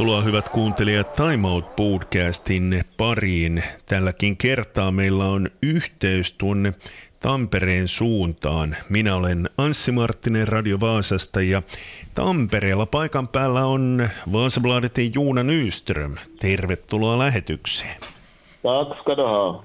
Tervetuloa 0.00 0.22
hyvät 0.22 0.48
kuuntelijat 0.48 1.12
Time 1.12 1.48
Out 1.48 1.76
podcastin 1.76 2.82
pariin. 2.96 3.62
Tälläkin 3.86 4.36
kertaa 4.36 4.90
meillä 4.90 5.24
on 5.24 5.48
yhteys 5.62 6.32
tuonne 6.32 6.74
Tampereen 7.20 7.88
suuntaan. 7.88 8.76
Minä 8.88 9.16
olen 9.16 9.50
Anssi 9.58 9.92
Marttinen 9.92 10.48
Radio 10.48 10.80
Vaasasta 10.80 11.42
ja 11.42 11.62
Tampereella 12.14 12.86
paikan 12.86 13.28
päällä 13.28 13.64
on 13.64 14.08
Vaasabladetin 14.32 15.12
Juuna 15.14 15.42
Nyström. 15.42 16.14
Tervetuloa 16.38 17.18
lähetykseen. 17.18 18.00
Tack 18.62 19.00
ska 19.00 19.16
du 19.16 19.22
ha. 19.22 19.64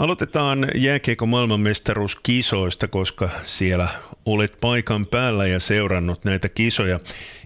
Aloitetaan 0.00 0.68
jääkiekon 0.74 1.28
maailmanmestaruuskisoista, 1.28 2.88
koska 2.88 3.30
siellä 3.42 3.88
olet 4.26 4.56
paikan 4.60 5.06
päällä 5.06 5.46
ja 5.46 5.60
seurannut 5.60 6.24
näitä 6.24 6.48
kisoja. 6.48 7.00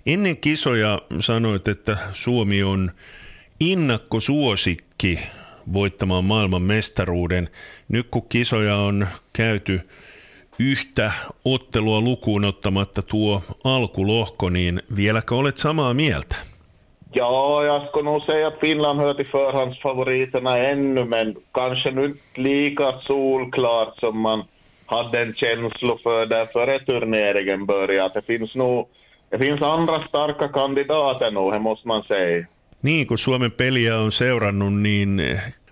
Ennen 0.06 0.36
kisoja 0.36 1.02
sanoit, 1.20 1.68
että 1.68 1.96
Suomi 2.12 2.62
on 2.62 2.90
innakkosuosikki 3.60 5.18
voittamaan 5.72 6.24
maailman 6.24 6.62
mestaruuden. 6.62 7.48
Nyt 7.88 8.06
kun 8.10 8.28
kisoja 8.28 8.76
on 8.76 9.06
käyty 9.32 9.80
yhtä 10.58 11.12
ottelua 11.44 12.00
lukuun 12.00 12.44
ottamatta 12.44 13.02
tuo 13.02 13.42
alkulohko, 13.64 14.50
niin 14.50 14.82
vieläkö 14.96 15.34
olet 15.34 15.56
samaa 15.56 15.94
mieltä? 15.94 16.53
Ja, 17.16 17.64
jag 17.64 17.88
skulle 17.88 18.10
nog 18.10 18.22
säga 18.22 18.46
att 18.46 18.60
Finland 18.60 19.00
hör 19.00 19.14
till 19.14 19.26
förhandsfavoriterna 19.26 20.58
ännu, 20.58 21.04
men 21.04 21.36
kanske 21.52 21.90
nu 21.90 22.04
inte 22.04 22.40
lika 22.40 22.92
solklart 22.98 23.98
som 23.98 24.20
man 24.20 24.42
hade 24.86 25.20
en 25.20 25.34
känsla 25.34 25.96
för 26.02 26.26
där 26.26 26.46
före 26.46 26.78
turneringen 26.78 27.66
började. 27.66 28.14
Det 28.14 28.26
finns 28.26 28.54
nog 28.54 28.88
det 29.30 29.38
finns 29.38 29.62
andra 29.62 30.00
starka 30.00 30.48
kandidater 30.48 31.30
nog, 31.30 31.52
det 31.52 31.58
måste 31.58 31.88
man 31.88 32.02
säga. 32.02 32.46
Niin, 32.80 33.06
kun 33.06 33.18
Suomen 33.18 33.50
peliä 33.50 33.98
on 33.98 34.12
seurannut, 34.12 34.72
niin 34.72 35.20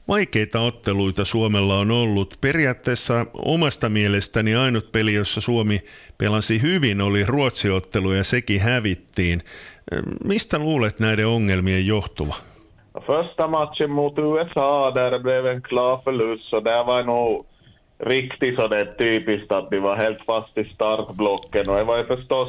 vaikeita 0.08 0.60
otteluita 0.60 1.24
Suomella 1.24 1.78
on 1.78 1.90
ollut. 1.90 2.34
Periaatteessa 2.40 3.26
omasta 3.34 3.88
mielestäni 3.88 4.54
ainut 4.54 4.92
peli, 4.92 5.14
jossa 5.14 5.40
Suomi 5.40 5.80
pelasi 6.18 6.62
hyvin, 6.62 7.00
oli 7.00 7.24
Ruotsiottelu 7.24 8.12
ja 8.12 8.24
sekin 8.24 8.60
hävittiin. 8.60 9.40
Mistä 10.24 10.58
luulet 10.58 11.00
näiden 11.00 11.26
ongelmien 11.26 11.86
johtuva? 11.86 12.34
Första 13.06 13.48
matchen 13.48 13.90
mot 13.90 14.18
USA 14.18 14.94
där 14.94 15.18
blev 15.18 15.46
en 15.46 15.62
klar 15.62 15.98
förlust, 16.04 16.44
så 16.44 16.60
där 16.60 16.84
var 16.84 17.02
nog 17.02 17.46
riktigt 18.00 18.56
så 18.56 18.68
det 18.68 18.94
typiskt 18.98 19.52
att 19.52 19.70
de 19.70 19.82
var 19.82 19.96
helt 19.96 20.18
fast 20.26 20.58
i 20.58 20.64
startblocken. 20.74 21.68
Och 21.68 21.76
det 21.76 21.84
var 21.84 21.98
ju 21.98 22.04
förstås, 22.04 22.48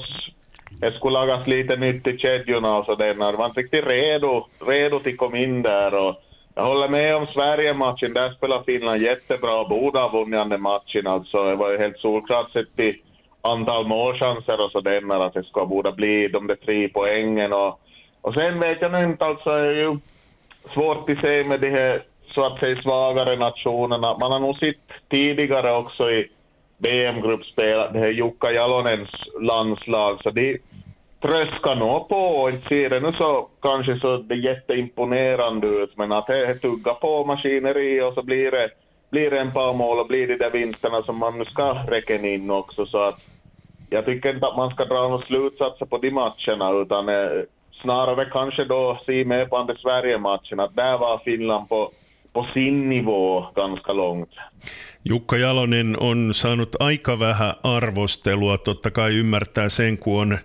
det 0.81 0.96
skulle 0.96 1.14
lagas 1.14 1.48
lite 1.48 1.76
nytt 1.76 2.08
i 2.08 2.18
kedjorna 2.18 2.76
och 2.76 2.86
sådär. 2.86 3.14
De 3.14 3.38
var 3.38 3.46
inte 3.46 3.59
riktigt 3.59 3.88
redo, 3.88 4.46
redo 4.68 5.00
till 5.00 5.18
komma 5.18 5.38
in 5.38 5.62
där. 5.62 5.96
Och 5.96 6.16
jag 6.56 6.66
håller 6.66 6.88
med 6.88 7.16
om 7.16 7.26
Sverige-matchen, 7.26 8.14
där 8.14 8.34
spelar 8.34 8.64
Finland 8.64 9.02
jättebra. 9.02 9.64
Borde 9.64 10.00
ha 10.00 10.09
vunnit 10.09 10.50
den 10.50 10.62
matchen 10.62 11.08
alltså. 11.08 11.44
Det 11.44 11.56
var 11.56 11.72
ju 11.72 11.78
helt 11.78 11.98
solklart 11.98 12.52
sett 12.52 12.76
till 12.76 12.96
antal 13.42 13.88
målchanser 13.88 14.66
och 14.66 14.72
sådär 14.72 15.26
att 15.26 15.34
det 15.34 15.44
ska 15.44 15.66
borde 15.66 15.92
bli 15.92 16.28
de 16.28 16.48
där 16.48 16.56
tre 16.56 16.90
poängen. 16.90 17.54
Och, 17.54 17.80
och 18.22 18.34
sen 18.34 18.59
vet 18.59 18.81
jag 18.81 18.92
nu 18.92 19.04
inte, 19.04 19.26
alltså 19.26 19.50
det 19.50 19.68
är 19.68 19.74
ju 19.74 19.98
svårt 20.74 21.09
att 21.09 21.20
se 21.20 21.44
med 21.44 21.59
de 21.59 21.70
här 21.70 22.04
så 22.34 22.46
att 22.46 22.59
säga 22.59 22.76
svagare 22.76 23.36
nationerna. 23.36 24.18
Man 24.18 24.31
har 24.31 24.40
nog 24.40 24.58
sett 24.58 25.09
tidigare 25.09 25.74
också 25.74 26.12
i 26.12 26.28
VM-gruppspel, 26.78 27.94
det 27.94 28.00
här 28.00 28.09
Jukka 28.09 28.52
Jalonens 28.52 29.09
landslag, 29.41 30.20
så 30.24 30.31
de 30.31 30.59
tröskar 31.23 31.75
nog 31.75 32.09
på 32.09 32.16
och 32.16 32.50
inte 32.50 32.67
ser 32.67 32.89
det 32.89 33.00
nu 33.00 33.11
så 33.11 33.47
kanske 33.61 34.00
så 34.00 34.17
det 34.17 34.35
jätteimponerande 34.35 35.67
ut, 35.67 35.97
men 35.97 36.11
att 36.11 36.28
det 36.28 36.53
tuggar 36.56 36.94
på 36.94 37.25
maskineri 37.25 38.01
och 38.01 38.13
så 38.13 38.23
blir 38.23 38.51
det, 38.51 38.69
blir 39.09 39.31
det 39.31 39.39
en 39.39 39.51
par 39.51 39.73
mål 39.73 40.00
och 40.00 40.07
blir 40.07 40.28
det 40.28 40.38
där 40.38 40.50
vinsterna 40.50 41.01
som 41.01 41.17
man 41.17 41.39
nu 41.39 41.45
ska 41.45 41.73
räcka 41.73 42.16
in 42.16 42.51
också, 42.51 42.85
så 42.85 42.97
att 42.97 43.19
jag 43.89 44.06
tycker 44.06 44.34
inte 44.34 44.47
att 44.47 44.57
man 44.57 44.72
ska 44.72 44.85
dra 44.85 45.07
några 45.07 45.25
slutsatser 45.25 45.85
på 45.85 45.97
de 45.97 46.11
matcherna, 46.11 46.81
utan 46.81 47.09
eh, 47.09 47.44
snarare 47.81 48.25
kanske 48.25 48.66
då 48.66 49.00
se 49.05 49.25
mer 49.25 49.45
på 49.45 49.63
den 49.63 49.78
Sverige-matchen, 49.78 50.59
att 50.59 50.75
där 50.75 50.97
var 50.97 51.17
Finland 51.17 51.69
på 51.69 51.91
på 52.34 52.47
sin 52.53 52.90
nivå 52.90 53.45
ganska 53.55 53.94
långt. 53.94 54.29
Jukka 55.03 55.38
Jalonen 55.38 55.95
on 56.00 56.34
saanut 56.34 56.75
aika 56.79 57.16
vähän 57.16 57.53
arvostelua, 57.63 58.57
totta 58.57 58.91
kai 58.91 59.19
ymmärtää 59.19 59.69
sen, 59.69 59.97
kun 59.97 60.13
on 60.13 60.38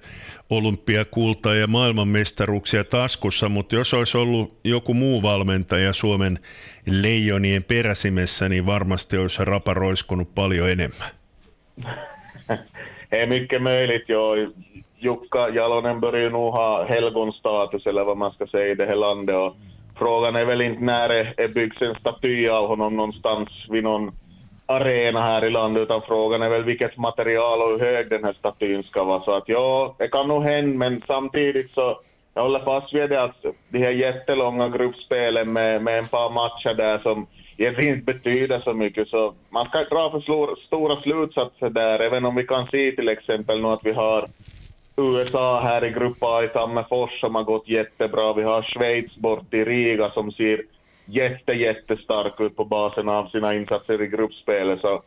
olympiakulta 0.51 1.55
ja 1.55 1.67
maailmanmestaruuksia 1.67 2.85
taskussa, 2.85 3.49
mutta 3.49 3.77
jos 3.77 3.95
olisi 3.95 4.19
ollut 4.19 4.59
joku 4.65 4.95
muu 4.95 5.23
valmentaja 5.23 5.93
Suomen 5.93 6.39
leijonien 6.87 7.65
peräsimessä, 7.65 8.49
niin 8.49 8.67
varmasti 8.67 9.19
olisi 9.19 9.45
raparoiskunut 9.45 10.35
paljon 10.35 10.71
enemmän. 10.71 11.09
Hei, 13.13 13.27
mycket 13.27 13.63
möjligt. 13.63 14.09
Jo. 14.09 14.31
Jukka 15.01 15.49
Jalonen 15.49 16.01
börjar 16.01 16.31
nog 16.31 16.55
ha 16.55 16.85
helgonstatus, 16.89 17.87
eller 17.87 18.05
vad 18.05 18.17
man 18.17 18.33
ska 18.33 18.47
säga, 18.47 18.73
i 18.73 18.77
frågan 19.99 20.37
är 20.37 20.45
väl 20.45 20.61
inte 20.61 20.85
när 20.85 21.09
det 21.09 21.55
byggs 21.55 21.77
staty 22.01 22.49
av 22.49 22.69
honom 22.69 22.97
någonstans 22.97 23.49
vid 23.71 23.85
någon 23.85 24.13
arena 24.69 25.21
här 25.21 25.45
i 25.45 25.51
landet, 25.51 25.83
utan 25.83 26.03
frågan 26.03 26.43
är 26.43 26.51
väl 26.51 26.65
vilket 26.65 26.97
material 26.97 27.59
och 27.59 27.69
hur 27.71 27.87
hög 27.87 28.11
den 28.11 28.25
här 28.25 28.33
statyn 28.33 28.83
ska 28.83 29.05
vara. 29.05 29.21
Så 29.21 29.37
att 29.37 29.49
ja, 29.49 29.95
det 29.99 30.09
kan 30.09 30.29
nog 30.29 30.43
hända, 30.43 30.79
men 30.79 31.03
samtidigt 31.07 31.71
så 31.71 32.01
jag 32.35 32.43
håller 32.43 32.65
fast 32.65 32.95
vid 32.95 33.11
det 33.11 33.23
att 33.23 33.45
de 33.69 33.79
här 33.79 33.91
jättelånga 33.91 34.69
gruppspelen 34.69 35.53
med, 35.53 35.83
med 35.83 35.99
en 35.99 36.07
par 36.07 36.31
matcher 36.31 36.75
där 36.75 36.99
som 36.99 37.27
egentligen 37.59 37.95
inte 37.95 38.13
betyder 38.13 38.61
så 38.61 38.73
mycket, 38.73 39.09
så 39.09 39.35
man 39.51 39.69
ska 39.69 39.79
inte 39.79 39.95
dra 39.95 40.11
för 40.11 40.21
stora 40.67 40.97
slutsatser 40.97 41.71
där, 41.71 41.99
även 41.99 42.25
om 42.25 42.37
vi 42.37 42.45
kan 42.45 42.67
se 42.67 42.93
till 42.93 43.09
exempel 43.09 43.61
nu 43.63 43.69
att 43.69 43.85
vi 43.85 43.93
har 43.93 44.25
USA 44.97 45.61
här 45.61 45.85
i 45.85 45.91
Grupp 45.91 46.17
A 46.21 46.45
i 46.45 46.49
Tammerfors 46.49 47.21
som 47.21 47.35
har 47.35 47.43
gått 47.43 47.69
jättebra. 47.69 48.33
Vi 48.33 48.43
har 48.43 48.63
Schweiz 48.63 49.17
bort 49.17 49.55
i 49.55 49.65
Riga 49.65 50.11
som 50.11 50.33
ser 50.33 50.63
jätte, 51.09 51.53
jättestark 51.53 52.41
ut 52.41 52.57
på 52.57 52.65
basen 52.65 53.09
av 53.09 53.29
sina 53.29 53.55
insatser 53.55 54.03
i 54.03 54.07
gruppspelet. 54.07 54.81
Så 54.81 55.03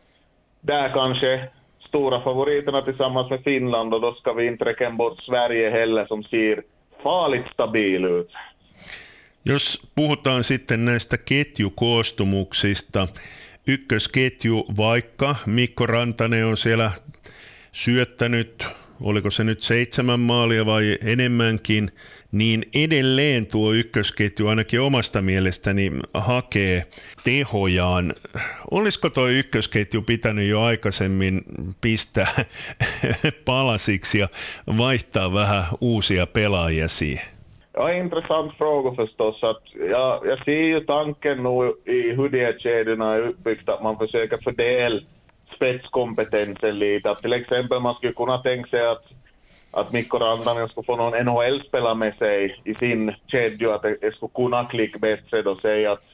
där 0.60 0.94
kanske 0.94 1.48
stora 1.88 2.20
favoriterna 2.20 2.82
tillsammans 2.82 3.30
med 3.30 3.42
Finland 3.44 3.94
och 3.94 4.00
då 4.00 4.14
ska 4.14 4.32
vi 4.32 4.46
inte 4.46 4.64
räkna 4.64 4.90
bort 4.90 5.22
Sverige 5.22 5.70
heller 5.70 6.06
som 6.06 6.22
ser 6.22 6.62
farligt 7.02 7.46
stabil 7.52 8.04
ut. 8.04 8.30
Jos 9.44 9.92
puhutaan 9.96 10.44
sitten 10.44 10.84
näistä 10.84 11.16
ketjukoostumuksista, 11.16 13.08
ykkösketju, 13.66 14.64
vaikka 14.76 15.36
Mikko 15.46 15.86
Rantanen 15.86 16.46
on 16.46 16.56
siellä 16.56 16.90
syöttänyt 17.72 18.66
oliko 19.02 19.30
se 19.30 19.44
nyt 19.44 19.62
seitsemän 19.62 20.20
maalia 20.20 20.66
vai 20.66 20.98
enemmänkin, 21.06 21.90
niin 22.32 22.66
edelleen 22.74 23.46
tuo 23.46 23.72
ykkösketju 23.72 24.48
ainakin 24.48 24.80
omasta 24.80 25.22
mielestäni 25.22 25.92
hakee 26.14 26.82
tehojaan. 27.24 28.14
Olisiko 28.70 29.10
tuo 29.10 29.28
ykkösketju 29.28 30.02
pitänyt 30.02 30.48
jo 30.48 30.62
aikaisemmin 30.62 31.42
pistää 31.80 32.44
palasiksi 33.44 34.18
ja 34.18 34.28
vaihtaa 34.78 35.34
vähän 35.34 35.64
uusia 35.80 36.26
pelaajia 36.26 36.88
siihen? 36.88 37.42
Ja, 37.74 37.88
intressant 37.88 38.52
fråga 38.58 38.94
förstås. 38.94 39.44
Att 39.44 39.62
jag, 39.74 40.26
jag 40.26 40.44
ser 40.44 40.62
ju 40.62 40.80
tanken 40.80 41.42
nu 41.42 41.74
i 41.84 42.14
hur 42.16 42.28
de 42.28 42.44
här 42.44 42.58
kedjorna 42.58 43.14
är 43.14 43.28
uppbyggda, 43.28 43.74
att 43.74 43.82
man 43.82 43.98
försöker 43.98 44.36
fördela 44.44 45.00
spetskompetensen 45.56 46.78
lite. 46.78 47.10
Att 47.10 47.22
till 47.22 47.32
exempel 47.32 47.80
man 47.80 47.94
skulle 47.94 48.12
kunna 48.12 48.38
tänka 48.38 48.70
sig 48.70 48.86
att, 48.86 49.04
att 49.70 49.92
Mikko 49.92 50.18
Rantanen 50.18 50.68
skulle 50.68 50.84
få 50.84 50.96
någon 50.96 51.24
NHL-spelare 51.24 51.94
med 51.94 52.14
sig 52.18 52.60
i 52.64 52.74
sin 52.74 53.14
kedja, 53.26 53.74
att 53.74 53.82
det 53.82 54.14
skulle 54.14 54.32
kunna 54.34 54.64
klicka 54.64 54.98
bättre 54.98 55.42
och 55.42 55.60
säga 55.60 55.92
att 55.92 56.04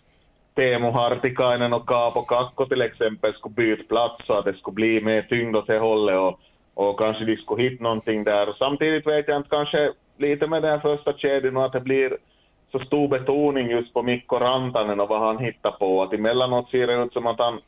Teemu 0.54 0.90
Hartikainen 0.90 1.72
och 1.72 1.88
Kaapo 1.88 2.22
Kakko 2.22 2.66
till 2.66 2.82
exempel 2.82 3.34
skulle 3.34 3.54
byta 3.54 3.82
plats 3.88 4.26
så 4.26 4.32
att 4.32 4.44
det 4.44 4.54
skulle 4.56 4.74
bli 4.74 5.00
mer 5.00 5.22
tyngd 5.22 5.56
åt 5.56 5.66
det 5.66 5.78
hållet 5.78 6.18
och, 6.18 6.40
och 6.74 6.98
kanske 6.98 7.24
de 7.24 7.36
skulle 7.36 7.62
hitta 7.62 7.82
någonting 7.82 8.24
där. 8.24 8.54
Samtidigt 8.58 9.06
vet 9.06 9.28
jag 9.28 9.36
inte, 9.36 9.48
kanske 9.48 9.92
lite 10.16 10.46
med 10.46 10.62
den 10.62 10.80
första 10.80 11.12
kedjan 11.12 11.56
och 11.56 11.64
att 11.64 11.72
det 11.72 11.80
blir 11.80 12.16
så 12.72 12.78
stor 12.78 13.08
betoning 13.08 13.70
just 13.70 13.94
på 13.94 14.02
Mikko 14.02 14.38
Rantanen 14.38 15.00
och 15.00 15.08
vad 15.08 15.20
han 15.20 15.38
hittar 15.38 15.70
på. 15.70 16.02
Att 16.02 16.12
emellanåt 16.12 16.70
ser 16.70 16.86
det 16.86 17.02
ut 17.02 17.12
som 17.12 17.26
att 17.26 17.38
han 17.38 17.60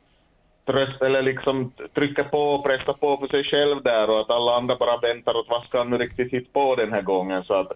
tröst, 0.65 1.03
eller 1.03 1.23
liksom 1.23 1.73
trycka 1.95 2.25
på 2.25 2.39
och 2.39 2.65
pressa 2.65 2.93
på 2.93 3.17
för 3.17 3.29
sig 3.29 3.45
själv 3.45 3.83
där 3.83 4.11
och 4.11 4.21
att 4.21 4.31
alla 4.31 4.57
andra 4.57 4.77
bara 4.77 4.97
väntar 4.97 5.37
åt 5.37 5.47
vad 5.49 5.65
ska 5.65 5.79
han 5.79 5.91
nu 5.91 5.99
riktigt 5.99 6.33
hitta 6.33 6.51
på 6.53 6.77
den 6.77 6.93
här 6.93 7.03
gången. 7.03 7.45
Så 7.45 7.55
att, 7.55 7.73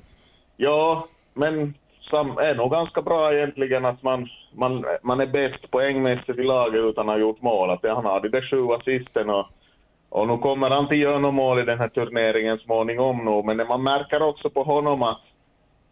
ja, 0.57 1.07
men 1.35 1.75
det 2.11 2.17
är 2.17 2.55
nog 2.55 2.71
ganska 2.71 3.03
bra 3.03 3.35
egentligen 3.35 3.85
att 3.85 4.03
man, 4.03 4.29
man, 4.53 4.85
man 5.03 5.21
är 5.21 5.27
bäst 5.27 5.71
poängmässigt 5.71 6.39
i 6.39 6.45
laget 6.45 6.85
utan 6.85 7.09
att 7.09 7.15
ha 7.15 7.21
gjort 7.21 7.43
mål. 7.43 7.71
Att 7.71 7.83
han 7.83 8.05
har 8.05 8.21
de 8.21 8.29
där 8.29 8.51
sju 8.51 8.73
assisten 8.73 9.31
och, 9.31 9.47
och 10.09 10.29
nu 10.29 10.39
kommer 10.39 10.71
han 10.71 10.89
till 10.89 11.03
göra 11.03 11.19
något 11.19 11.35
mål 11.35 11.61
i 11.61 11.65
den 11.65 11.79
här 11.79 11.89
turneringen 11.89 12.59
småningom 12.59 13.25
nu, 13.25 13.55
men 13.55 13.69
man 13.69 13.83
märker 13.83 14.23
också 14.23 14.51
på 14.51 14.63
honom 14.63 15.03
att 15.03 15.21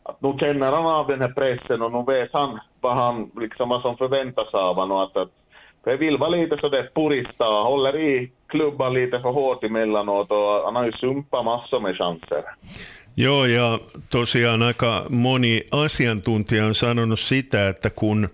att 0.02 0.22
nu 0.22 0.34
känner 0.38 0.72
han 0.72 0.86
av 0.86 1.06
den 1.06 1.20
här 1.20 1.28
pressen 1.28 1.82
och 1.82 1.92
nu 1.92 2.14
vet 2.14 2.32
han 2.32 2.60
vad, 2.80 2.96
han, 2.96 3.30
liksom, 3.36 3.68
vad 3.68 3.82
som 3.82 3.96
förväntas 3.96 4.54
av 4.54 4.76
honom. 4.76 4.98
Att, 4.98 5.16
att, 5.16 5.30
för 5.84 5.96
vill 5.96 6.18
vara 6.18 6.30
lite 6.30 6.56
sådär 6.60 6.90
purista, 6.94 7.44
håller 7.44 7.96
i 8.00 8.32
klubban 8.46 8.94
lite 8.94 9.20
för 9.20 9.32
hårt 9.32 9.64
emellanåt 9.64 10.30
och 10.30 10.64
han 10.64 10.76
har 10.76 10.84
ju 10.84 10.92
sumpat 10.92 11.44
massor 11.44 11.80
med 11.80 11.96
chanser. 11.96 12.44
Joo, 13.14 13.46
ja 13.46 13.78
tosiaan 14.10 14.62
aika 14.62 15.02
moni 15.08 15.62
asiantuntija 15.70 16.66
on 16.66 16.74
sanonut 16.74 17.20
sitä, 17.20 17.68
että 17.68 17.90
kun 17.90 18.28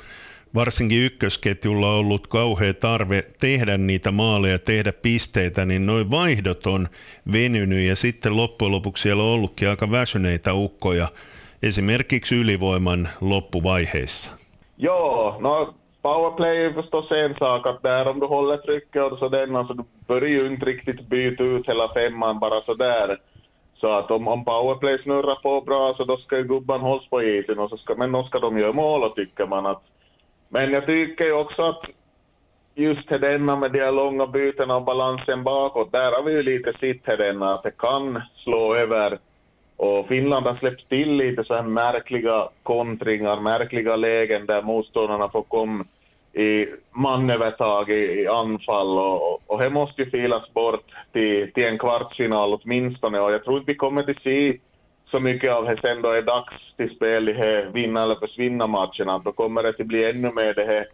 varsinkin 0.55 1.05
ykkösketjulla 1.05 1.93
on 1.93 1.99
ollut 1.99 2.27
kauhea 2.27 2.75
tarve 2.75 3.25
tehdä 3.41 3.79
niitä 3.79 4.11
maaleja, 4.11 4.59
tehdä 4.59 4.93
pisteitä, 4.93 5.65
niin 5.65 5.87
noin 5.87 6.11
vaihdot 6.11 6.67
on 6.67 6.89
venynyt 7.33 7.89
ja 7.89 7.97
sitten 7.97 8.37
loppujen 8.37 8.73
lopuksi 8.73 9.03
siellä 9.03 9.23
on 9.23 9.29
ollutkin 9.29 9.69
aika 9.69 9.91
väsyneitä 9.91 10.55
ukkoja 10.55 11.09
esimerkiksi 11.63 12.37
ylivoiman 12.37 13.09
loppuvaiheissa. 13.21 14.31
Joo, 14.77 15.37
no 15.41 15.75
powerplay 16.03 16.65
är 16.65 16.73
förstås 16.73 17.11
en 17.11 17.35
sak, 17.35 17.67
att 17.67 17.83
där 17.83 18.09
om 18.09 18.21
du 18.21 18.27
håller 18.27 18.57
trycket 18.57 19.13
och 19.13 19.19
sådär, 19.19 19.57
alltså 19.57 19.75
du 19.75 19.85
börjar 20.07 20.29
ju 20.29 20.47
inte 20.47 20.67
riktigt 20.67 21.09
byta 21.09 21.45
ut 21.45 21.69
hela 21.69 21.89
femman 21.89 22.39
bara 22.39 22.61
sådär. 22.61 23.19
Så 23.81 23.93
att 23.93 24.11
om, 24.11 24.29
om 24.29 24.45
powerplay 24.45 25.03
snurrar 25.03 25.35
på 25.35 25.61
bra 25.61 25.95
så 25.97 26.05
då 26.05 26.17
ska 26.17 26.37
ju 26.37 26.45
gubban 26.45 26.81
hållas 26.81 27.09
på 27.09 27.23
isen, 27.23 27.59
och 27.59 27.71
så 27.71 27.77
ska, 27.77 27.95
men 27.95 28.13
då 28.13 28.23
ska 28.23 28.39
de 28.39 28.59
göra 28.59 28.73
mål 28.73 29.03
och 29.03 29.15
tycker 29.15 29.47
man 29.47 29.67
att 29.67 29.83
men 30.49 30.73
jag 30.73 30.87
tycker 30.87 31.25
ju 31.25 31.33
också 31.33 31.63
att 31.63 31.83
just 32.75 33.09
denna 33.09 33.57
med 33.57 33.73
de 33.73 33.91
långa 33.91 34.27
bytena 34.27 34.77
och 34.77 34.83
balansen 34.85 35.45
bakåt, 35.45 35.93
där 35.93 36.13
har 36.13 36.23
vi 36.23 36.33
ju 36.33 36.43
lite 36.43 36.73
sitt, 36.73 37.05
denna 37.05 37.53
att 37.53 37.63
det 37.63 37.79
kan 37.79 38.23
slå 38.45 38.75
över. 38.75 39.19
Och 39.79 40.09
Finland 40.09 40.47
har 40.47 40.55
släppt 40.55 40.89
till 40.89 41.13
lite 41.17 41.45
så 41.45 41.55
här 41.55 41.63
märkliga 41.63 42.49
kontringar, 42.63 43.41
märkliga 43.41 43.97
lägen 43.97 44.47
där 44.47 44.63
motståndarna 44.63 45.29
får 45.29 45.43
komma 45.43 45.85
i 46.33 46.67
manövertag 46.93 47.91
i, 47.91 48.23
i 48.23 48.27
anfall. 48.27 48.99
Och, 48.99 49.51
och 49.51 49.59
det 49.59 49.71
måste 49.71 50.03
ju 50.03 50.11
filas 50.11 50.53
bort 50.55 50.85
till, 51.13 51.53
till 51.53 51.65
en 51.65 51.79
kvartsfinal 51.79 52.59
åtminstone. 52.63 53.21
Och 53.21 53.33
jag 53.33 53.45
tror 53.45 53.59
inte 53.59 53.73
vi 53.73 53.79
kommer 53.79 54.11
att 54.11 54.23
se 54.23 54.59
så 55.11 55.21
mycket 55.21 55.53
av 55.53 55.65
det 55.65 55.81
sen 55.81 56.03
då 56.03 56.11
är 56.11 56.23
dags 56.23 56.55
till 56.77 56.97
spel 56.97 57.29
i 57.29 57.33
här 57.33 57.71
vinna 57.73 58.03
eller 58.03 58.15
försvinna 58.15 58.67
matcherna, 58.67 59.19
då 59.19 59.33
kommer 59.33 59.63
det 59.63 59.69
att 59.69 59.77
bli 59.77 60.11
ännu 60.11 60.33
mer 60.33 60.55
det 60.55 60.65
här 60.65 60.87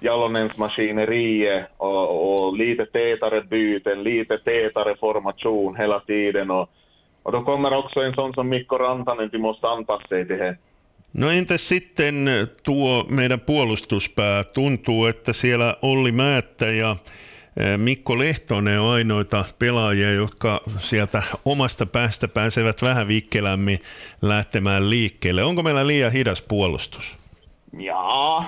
Jalonens 0.00 0.58
maskineriet 0.58 1.66
och, 1.76 2.44
och 2.46 2.56
lite 2.56 2.86
tätare 2.86 3.40
byten, 3.42 4.02
lite 4.02 4.38
tätare 4.38 4.94
formation 5.00 5.76
hela 5.76 6.00
tiden. 6.00 6.50
Och, 6.50 6.70
och 7.22 7.32
då 7.32 7.42
kommer 7.42 7.76
också 7.76 8.00
en 8.00 8.14
sån 8.14 8.32
som 8.32 8.48
Mikko 8.48 8.78
Rantanen 8.78 9.30
till 9.30 9.40
måste 9.40 9.66
anpassa 9.66 10.08
sig 10.08 10.26
till 10.26 10.38
det. 10.38 10.56
No 11.12 11.30
entäs 11.30 11.68
sitten 11.68 12.30
tuo 12.62 13.06
meidän 13.08 13.40
puolustuspää? 13.40 14.44
Tuntuu, 14.44 15.06
että 15.06 15.32
siellä 15.32 15.76
Olli 15.82 16.12
Määttä 16.12 16.66
ja 16.66 16.96
Mikko 17.76 18.18
Lehtonen 18.18 18.80
on 18.80 18.90
ainoita 18.90 19.44
pelaajia, 19.58 20.12
jotka 20.12 20.60
sieltä 20.76 21.22
omasta 21.44 21.86
päästä 21.86 22.28
pääsevät 22.28 22.82
vähän 22.82 23.08
vikkelämmin 23.08 23.78
lähtemään 24.22 24.90
liikkeelle. 24.90 25.44
Onko 25.44 25.62
meillä 25.62 25.86
liian 25.86 26.12
hidas 26.12 26.42
puolustus? 26.42 27.18
Ja, 27.78 28.42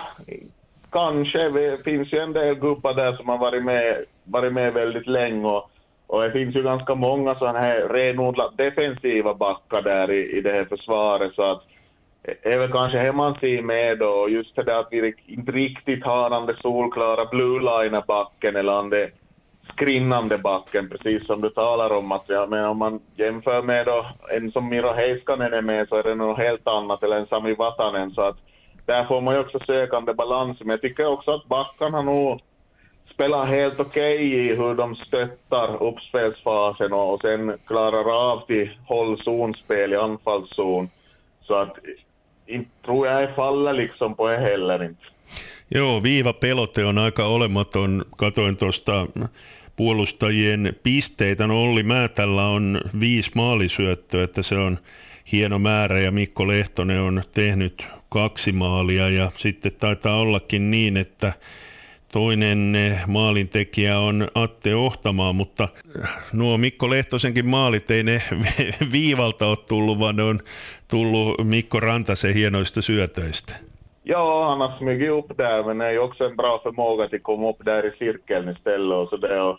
kanske. 0.90 1.38
Det 1.54 1.84
finns 1.84 2.12
ju 2.12 2.18
en 2.18 2.34
del 2.34 2.54
gubbar 2.54 2.96
där 2.96 3.16
som 3.16 3.28
har 3.28 3.38
varit 3.38 3.64
med, 3.64 4.06
varit 4.32 4.52
med 4.52 4.74
väldigt 4.74 5.06
länge 5.06 5.46
och, 5.46 5.70
och 6.12 6.22
det 6.22 6.32
finns 6.32 6.56
ju 6.56 6.62
ganska 6.62 6.94
många 6.94 7.34
sådana 7.34 7.58
här 7.58 7.88
renodlat 7.88 8.56
defensiva 8.56 9.34
backar 9.34 9.82
där 9.82 10.10
i, 10.10 10.38
i 10.38 10.40
det 10.40 10.52
här 10.52 10.64
försvaret 10.64 11.34
så 11.34 11.42
att 11.42 11.62
är 12.42 12.58
väl 12.58 12.72
kanske 12.72 12.98
det 12.98 13.12
man 13.12 13.34
ser 13.34 13.62
med 13.62 13.98
då, 13.98 14.28
just 14.28 14.56
det 14.56 14.62
där 14.62 14.80
att 14.80 14.88
vi 14.90 15.14
inte 15.26 15.52
riktigt 15.52 16.04
har 16.04 16.30
den 16.30 16.46
där 16.46 16.58
solklara 16.62 17.24
blue-liner-backen 17.24 18.56
eller 18.56 18.90
den 18.90 19.10
skrinnande 19.74 20.38
backen, 20.38 20.88
precis 20.88 21.26
som 21.26 21.40
du 21.40 21.50
talar 21.50 21.92
om. 21.92 22.12
Att, 22.12 22.24
ja, 22.26 22.46
men 22.46 22.64
om 22.64 22.78
man 22.78 23.00
jämför 23.16 23.62
med 23.62 23.86
då, 23.86 24.06
en 24.36 24.52
som 24.52 24.68
Miro 24.68 24.92
Heiskanen 24.92 25.52
är 25.52 25.62
med 25.62 25.88
så 25.88 25.96
är 25.96 26.02
det 26.02 26.14
något 26.14 26.38
helt 26.38 26.68
annat, 26.68 27.02
eller 27.02 27.16
en 27.16 27.26
Sami 27.26 27.54
Vatanen. 27.54 28.10
Så 28.10 28.22
att 28.22 28.36
där 28.86 29.04
får 29.04 29.20
man 29.20 29.34
ju 29.34 29.40
också 29.40 29.58
sökande 29.66 30.14
balans. 30.14 30.60
Men 30.60 30.70
jag 30.70 30.80
tycker 30.80 31.06
också 31.06 31.30
att 31.30 31.48
backarna 31.48 32.02
nog 32.02 32.40
spelar 33.22 33.46
helt 33.46 33.80
okej 33.80 34.14
okay 34.14 34.26
i 34.26 34.56
hur 34.56 34.74
de 34.74 34.96
stöttar 34.96 35.82
uppspelsfasen 35.82 36.92
och, 36.92 37.20
sen 37.20 37.58
klarar 37.66 38.32
av 38.32 38.46
till 38.46 38.70
hållzonspel 38.84 39.92
i 39.92 39.96
anfallszon. 39.96 40.88
Så 41.42 41.54
att 41.54 41.76
inte 42.46 42.70
tror 42.84 43.06
jag 43.06 43.34
faller 43.34 43.72
liksom 43.72 44.14
på 44.14 44.28
heller 44.28 44.84
inte. 44.84 45.02
Joo, 45.68 46.00
viivapelote 46.00 46.84
on 46.84 46.98
aika 46.98 47.26
olematon. 47.26 48.04
Katoin 48.16 48.56
tuosta 48.56 49.06
puolustajien 49.76 50.74
pisteitä. 50.82 51.46
No 51.46 51.62
Olli 51.62 51.82
Määtällä 51.82 52.48
on 52.48 52.80
viisi 53.00 53.30
maalisyöttöä, 53.34 54.24
että 54.24 54.42
se 54.42 54.56
on 54.56 54.78
hieno 55.32 55.58
määrä 55.58 56.00
ja 56.00 56.12
Mikko 56.12 56.48
Lehtonen 56.48 57.00
on 57.00 57.22
tehnyt 57.34 57.86
kaksi 58.08 58.52
maalia 58.52 59.08
ja 59.08 59.30
sitten 59.36 59.72
taitaa 59.78 60.16
ollakin 60.16 60.70
niin, 60.70 60.96
että 60.96 61.32
Toinen 62.12 62.74
eh, 62.76 63.06
maalintekijä 63.06 63.98
on 63.98 64.28
Atte 64.34 64.74
Ohtamaa, 64.74 65.32
mutta 65.32 65.68
eh, 65.96 66.08
nuo 66.32 66.58
Mikko 66.58 66.90
Lehtosenkin 66.90 67.48
maalit 67.48 67.90
ei 67.90 68.02
ne 68.02 68.22
viivalta 68.92 69.46
ole 69.46 69.56
tullut, 69.68 69.98
vaan 69.98 70.16
ne 70.16 70.22
on 70.22 70.38
tullut 70.90 71.44
Mikko 71.44 71.80
Rantasen 71.80 72.34
hienoista 72.34 72.82
syötöistä. 72.82 73.54
Ja, 74.04 74.48
han 74.48 74.60
har 74.60 74.78
smugit 74.78 75.10
upp 75.10 75.38
där, 75.38 75.62
men 75.62 75.78
det 75.78 75.86
är 75.86 75.92
ju 75.92 75.98
också 75.98 76.24
en 76.24 76.36
bra 76.36 76.60
förmåga 76.62 77.04
att 77.04 77.22
komma 77.22 77.50
upp 77.50 77.64
där 77.64 77.86
i 77.86 77.96
cirkeln 77.98 78.48
istället. 78.48 79.08
Så 79.08 79.16
det 79.16 79.40
och 79.40 79.58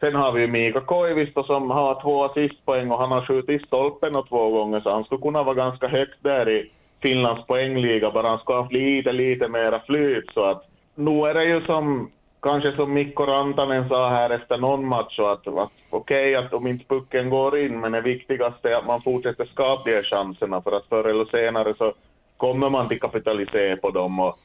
sen 0.00 0.14
har 0.14 0.32
vi 0.32 0.46
Mika 0.46 0.80
Koivisto 0.80 1.44
som 1.44 1.70
har 1.70 2.02
två 2.02 2.24
assistpoäng 2.24 2.90
och 2.90 2.98
han 2.98 3.12
har 3.12 3.26
skjutit 3.26 3.66
stolpen 3.66 4.16
och 4.16 4.28
två 4.28 4.50
gånger, 4.50 4.80
så 4.80 4.92
han 4.92 5.04
skulle 5.04 5.22
kunna 5.22 5.42
vara 5.42 5.54
ganska 5.54 5.88
högt 5.88 6.22
där 6.22 6.48
i 6.48 6.70
Finlands 7.02 7.46
poängliga, 7.46 8.10
bara 8.10 8.28
han 8.28 8.38
skulle 8.38 8.58
ha 8.58 8.68
lite, 8.70 9.12
lite 9.12 9.48
mera 9.48 9.80
flyt. 9.86 10.24
Så 10.34 10.44
att 10.44 10.73
nu 10.94 11.26
är 11.26 11.34
det 11.34 11.44
ju 11.44 11.60
som, 11.66 12.10
kanske 12.42 12.76
som 12.76 12.92
Mikko 12.92 13.26
Rantanen 13.26 13.88
sa 13.88 14.08
här 14.08 14.30
efter 14.30 14.58
någon 14.58 14.86
match, 14.86 15.18
att, 15.18 15.46
att 15.46 15.70
okej 15.90 16.28
okay, 16.28 16.34
att 16.34 16.54
om 16.54 16.66
inte 16.66 16.84
pucken 16.84 17.30
går 17.30 17.58
in, 17.58 17.80
men 17.80 17.92
det 17.92 18.00
viktigaste 18.00 18.70
är 18.70 18.76
att 18.76 18.86
man 18.86 19.02
fortsätter 19.02 19.44
skapa 19.44 19.90
de 19.90 20.02
chanserna, 20.02 20.62
för 20.62 20.72
att 20.76 20.88
förr 20.88 21.04
eller 21.04 21.24
senare 21.24 21.74
så 21.78 21.94
kommer 22.36 22.70
man 22.70 22.88
till 22.88 23.00
kapitalisera 23.00 23.76
på 23.76 23.90
dem. 23.90 24.20
Och 24.20 24.38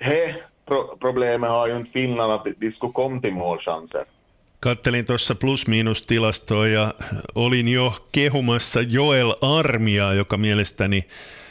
he 0.00 0.34
pro- 0.68 0.96
problemet 1.00 1.50
har 1.50 1.68
ju 1.68 1.76
inte 1.76 1.90
Finland, 1.90 2.32
att 2.32 2.46
de 2.56 2.72
skulle 2.72 2.92
komma 2.92 3.20
till 3.20 3.32
målchanser. 3.32 4.04
Kattelin 4.60 5.04
tuossa 5.04 5.34
plus-miinus-tilastoa 5.34 6.66
ja 6.66 6.92
olin 7.34 7.68
jo 7.68 7.90
kehumassa 8.14 8.80
Joel 8.82 9.30
Armia, 9.40 10.14
joka 10.14 10.36
mielestäni 10.36 11.04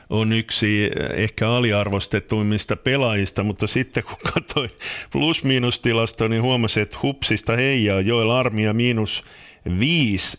on 0.09 0.33
yksi 0.33 0.91
ehkä 1.13 1.49
aliarvostetuimmista 1.49 2.75
pelaajista, 2.75 3.43
mutta 3.43 3.67
sitten 3.67 4.03
kun 4.03 4.17
katsoin 4.33 4.69
plus-miinus-tilastoa, 5.11 6.27
niin 6.27 6.41
huomasin, 6.41 6.83
että 6.83 6.97
hupsista 7.03 7.55
heijaa 7.55 8.01
Joel 8.01 8.29
Armia 8.29 8.73
miinus 8.73 9.23
viisi 9.79 10.37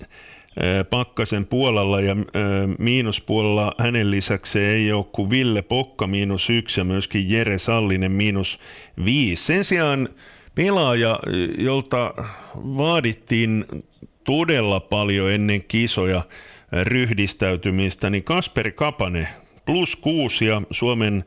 Pakkasen 0.91 1.47
puolella 1.47 2.01
ja 2.01 2.17
miinuspuolella 2.79 3.73
hänen 3.79 4.11
lisäksi 4.11 4.59
ei 4.59 4.93
ole 4.93 5.05
kuin 5.13 5.31
Ville 5.31 5.63
Pokka 5.63 6.07
miinus 6.07 6.51
yksi 6.51 6.81
ja 6.81 6.85
myöskin 6.85 7.31
Jere 7.31 7.59
Sallinen 7.59 8.13
miinus 8.13 8.59
viisi. 9.05 9.45
Sen 9.45 9.65
sijaan 9.65 10.09
pelaaja, 10.55 11.19
jolta 11.59 12.15
vaadittiin 12.57 13.65
todella 14.25 14.81
paljon 14.81 15.33
ennen 15.33 15.65
kisoja 15.65 16.23
ryhdistäytymistä, 16.83 18.11
niin 18.11 18.25
Kasperi 18.25 18.73
Kapane 18.73 19.29
plus 19.67 19.97
kuusi 19.97 20.47
ja 20.47 20.63
Suomen 20.71 21.25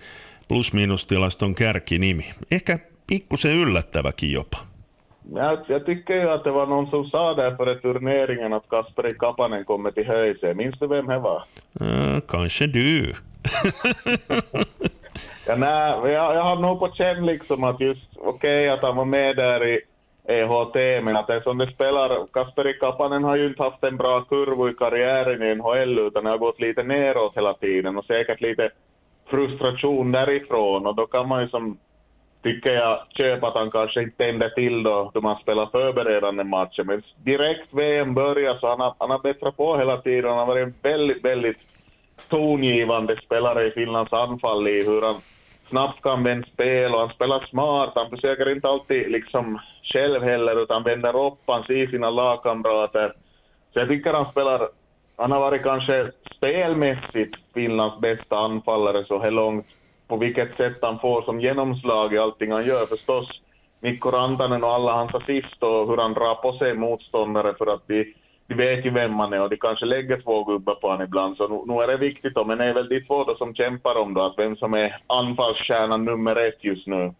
plus-miinustilaston 0.48 1.56
kärkinimi. 1.56 2.24
Ehkä 2.52 2.80
pikkusen 3.08 3.56
yllättäväkin 3.56 4.32
jopa. 4.32 4.58
Jag, 5.36 5.60
jag 5.68 5.86
tycker 5.86 6.14
ju 6.14 6.30
att 6.30 6.44
det 6.44 6.52
var 6.52 6.66
någon 6.66 6.90
som 6.90 7.06
sa 7.10 7.34
där 7.34 7.56
före 7.56 7.76
turneringen 7.76 8.54
att 8.54 8.70
Kasperi 8.70 9.12
Kapanen 9.20 9.66
kommer 9.66 9.92
till 9.92 10.08
Höjse. 10.08 10.54
Minns 10.54 10.80
du 10.80 10.88
vem 10.88 11.08
det 11.08 11.20
var? 11.20 11.44
Uh, 11.82 12.20
kanske 12.28 12.68
du. 12.68 13.14
ja, 15.48 15.56
nej, 15.56 15.94
jag, 16.04 16.36
jag 16.36 16.44
har 16.44 16.56
nog 16.56 16.80
på 16.80 16.92
känn 16.92 17.26
liksom 17.26 17.64
att 17.64 17.80
just, 17.80 18.08
okej 18.16 18.64
okay, 18.64 18.68
att 18.68 18.82
han 18.82 18.96
var 18.96 19.06
med 19.06 19.36
där 19.36 19.68
i 19.68 19.82
EHT, 20.30 21.04
men 21.04 21.16
att 21.16 21.28
det 21.28 21.44
som 21.44 21.58
där 21.58 21.68
spelar, 21.68 22.28
Kasperi 22.34 22.74
Kapanen 22.74 23.24
har 23.24 23.38
ju 23.38 23.48
inte 23.48 23.64
haft 23.64 23.84
en 23.84 23.98
bra 23.98 24.22
kurva 24.22 24.70
i 24.70 24.74
karriären 24.74 25.44
i 25.44 25.56
NHL, 25.56 26.00
utan 26.00 26.24
det 26.24 26.30
har 26.30 26.38
gått 26.38 26.60
lite 26.60 26.84
neråt 26.84 27.38
hela 27.38 27.54
tiden 27.54 27.98
och 27.98 28.06
säkert 28.06 28.42
lite 28.42 28.70
frustration 29.30 30.12
därifrån 30.12 30.88
och 30.88 30.96
då 30.96 31.06
kan 31.06 31.28
man 31.28 31.42
ju 31.42 31.50
som 31.50 31.78
tycker 32.44 32.72
jag 32.72 33.00
köpa 33.10 33.48
att 33.48 33.58
han 33.58 33.72
kanske 33.72 34.04
inte 34.04 34.18
tänder 34.18 34.50
till 34.50 34.84
då, 34.84 35.12
då 35.14 35.22
man 35.22 35.40
spelar 35.40 35.66
förberedande 35.66 36.44
matcher. 36.44 36.84
Men 36.84 37.04
direkt 37.18 37.74
VM 37.74 38.14
börjar 38.14 38.56
så 38.56 38.70
han 38.70 38.80
har, 38.80 38.94
han 38.98 39.12
har 39.12 39.20
bättrat 39.20 39.58
på 39.58 39.78
hela 39.78 40.02
tiden. 40.02 40.30
Han 40.30 40.40
har 40.40 40.46
varit 40.46 40.68
en 40.68 40.74
väldigt, 40.82 41.26
väldigt 41.26 41.58
tongivande 42.30 43.16
spelare 43.26 43.68
i 43.68 43.72
Finlands 43.72 44.14
anfall 44.14 44.68
i 44.68 44.84
hur 44.86 45.02
han 45.02 45.16
snabbt 45.70 46.02
kan 46.02 46.24
vända 46.24 46.48
spel 46.54 46.94
och 46.94 47.00
han 47.00 47.10
spelar 47.10 47.48
smart. 47.50 47.92
Han 47.96 48.10
försöker 48.10 48.52
inte 48.52 48.68
alltid 48.68 49.12
liksom 49.12 49.60
själv 49.94 50.24
heller 50.24 50.64
utan 50.64 50.84
tota, 50.84 50.90
vänder 50.90 51.26
upp, 51.28 51.40
han 51.46 51.64
ser 51.64 51.88
sina 51.88 52.10
lagkamrater. 52.10 53.14
Så 53.74 53.80
jag 53.80 53.90
tycker 53.90 54.14
han 54.14 54.32
spelar, 54.32 54.70
han 55.16 55.32
har 55.32 55.40
varit 55.40 55.64
kanske 55.64 56.12
spelmässigt 56.36 57.36
Finlands 57.54 58.00
bästa 58.00 58.38
anfallare 58.38 59.06
så 59.06 59.20
här 59.20 59.32
långt. 59.32 59.66
På 60.08 60.18
vilket 60.18 60.58
sätt 60.58 60.78
han 60.82 61.00
får 61.00 61.22
som 61.22 61.40
genomslag 61.42 62.14
i 62.14 62.18
allting 62.18 62.52
han 62.52 62.66
gör 62.66 62.86
förstås. 62.86 63.42
Mikko 63.82 64.10
Rantanen 64.10 64.64
och 64.64 64.70
alla 64.70 64.92
hans 64.92 65.16
assist 65.16 65.64
och 65.64 65.88
hur 65.88 65.98
han 65.98 66.14
drar 66.14 66.36
på 66.36 66.58
sig 66.58 66.74
motståndare 66.74 67.54
för 67.58 67.74
att 67.74 67.88
de, 67.88 68.14
de 68.48 68.56
vet 68.56 68.86
ju 68.86 68.90
vem 68.90 69.14
man 69.14 69.34
är 69.34 69.42
och 69.42 69.50
de 69.50 69.58
kanske 69.58 69.86
lägger 69.86 70.22
två 70.22 70.44
gubbar 70.44 70.76
på 70.76 70.88
honom 70.88 71.04
ibland. 71.04 71.38
Så 71.38 71.48
nu, 71.48 71.74
nu 71.74 71.80
är 71.80 71.88
det 71.88 71.98
viktigt 71.98 72.36
då, 72.36 72.46
men 72.46 72.58
det 72.58 72.66
är 72.66 72.74
väl 72.74 72.90
de 72.90 73.02
två 73.02 73.24
då 73.24 73.36
som 73.36 73.56
kämpar 73.56 73.98
om 73.98 74.14
då, 74.14 74.22
att 74.22 74.38
vem 74.38 74.56
som 74.56 74.74
är 74.74 75.02
anfallsstjärnan 75.08 76.06
nummer 76.06 76.48
ett 76.48 76.64
just 76.64 76.88
nu. 76.88 77.14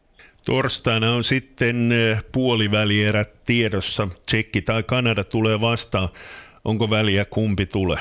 Torstaina 0.46 1.14
on 1.14 1.24
sitten 1.24 1.94
puolivälierät 2.32 3.44
tiedossa. 3.46 4.08
Tsekki 4.26 4.62
tai 4.62 4.84
Kanada 4.84 5.24
tulee 5.24 5.62
vastaan. 5.62 6.10
Onko 6.66 6.90
väliä 6.90 7.26
kumpi 7.26 7.66
tulee? 7.66 8.00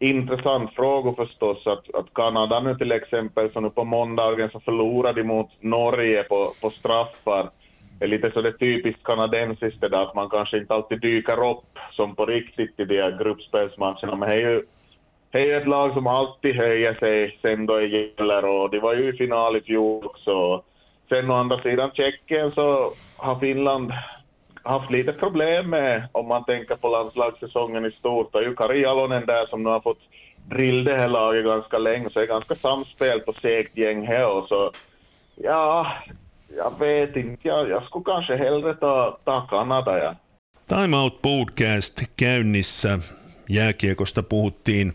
Intressant 0.00 0.74
fråga 0.74 1.12
förstås. 1.12 1.66
Att, 1.66 1.94
att 1.94 2.14
Kanada 2.14 2.60
nu 2.60 2.74
till 2.74 2.92
exempel, 2.92 3.50
så 3.52 3.60
nu 3.60 3.70
på 3.70 3.84
måndagen 3.84 4.50
så 4.50 4.60
förlorade 4.60 5.20
de 5.20 5.26
mot 5.26 5.50
Norge 5.60 6.22
på, 6.22 6.52
på 6.62 6.70
straffar. 6.70 7.50
Det 7.98 8.04
är 8.04 8.08
lite 8.08 8.30
så 8.30 8.42
det 8.42 8.58
typiskt 8.58 9.02
kanadensiskt 9.02 9.80
det 9.80 9.88
där 9.88 10.02
att 10.02 10.14
man 10.14 10.30
kanske 10.30 10.58
inte 10.58 10.74
alltid 10.74 11.00
dyker 11.00 11.50
upp 11.50 11.78
som 11.92 12.14
på 12.14 12.26
riktigt 12.26 12.80
i 12.80 12.84
de 12.84 13.02
här 13.02 13.18
gruppspelsmatcherna. 13.24 14.16
Men 14.16 14.28
det 14.28 14.34
är 14.34 14.50
ju, 14.50 14.62
är 15.32 15.60
ett 15.60 15.68
lag 15.68 15.92
som 15.92 16.06
alltid 16.06 16.56
höjer 16.56 16.94
sig 16.94 17.38
sen 17.42 17.66
då 17.66 17.76
det 17.76 17.86
gäller 17.86 18.44
och 18.44 18.70
de 18.70 18.78
var 18.78 18.94
ju 18.94 19.14
i 19.14 19.16
final 19.16 19.56
i 19.56 19.60
fjol 19.60 20.06
också. 20.06 20.62
Sen 21.10 21.30
å 21.30 21.34
andra 21.34 21.58
sidan 21.62 21.90
Tjeckien 21.94 22.52
så 22.54 22.92
har 23.16 23.40
Finland 23.40 23.92
haft 24.62 24.90
lite 24.90 25.12
problem 25.12 25.70
med, 25.70 26.08
om 26.12 26.28
man 26.28 26.44
tänker 26.44 26.76
på 26.76 26.88
landslagssäsongen 26.88 27.86
i 27.86 27.90
stort. 27.90 28.34
Och 28.34 28.42
ju 28.42 28.54
Kari 28.54 28.82
Jalonen 28.82 29.26
där 29.26 29.46
som 29.46 29.62
nu 29.62 29.70
har 29.70 29.80
fått 29.80 30.00
drill 30.50 30.84
det 30.84 30.98
här 30.98 31.08
laget 31.08 31.44
ganska 31.44 31.78
länge, 31.78 32.10
så 32.10 32.20
är 32.20 32.26
ganska 32.26 32.54
samspel 32.54 33.20
på 33.20 33.32
segt 33.32 33.76
gäng 33.76 34.06
här. 34.06 34.46
Så 34.48 34.72
ja, 35.34 35.92
jag 36.56 36.78
vet 36.78 37.16
inte. 37.16 37.48
Jag, 37.48 37.68
jag 37.68 37.82
skulle 37.82 38.04
kanske 38.04 38.36
hellre 38.36 38.74
ta, 38.74 39.18
ta 39.24 39.40
Kanada. 39.40 39.98
Ja. 39.98 40.14
Time 40.68 40.96
Out 40.96 41.22
Podcast 41.22 42.02
käynnissä. 42.16 42.98
Jääkiekosta 43.48 44.22
puhuttiin 44.22 44.92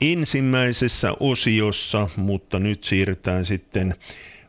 ensimmäisessä 0.00 1.12
osiossa, 1.20 2.08
mutta 2.16 2.58
nyt 2.58 2.84
siirrytään 2.84 3.44
sitten 3.44 3.94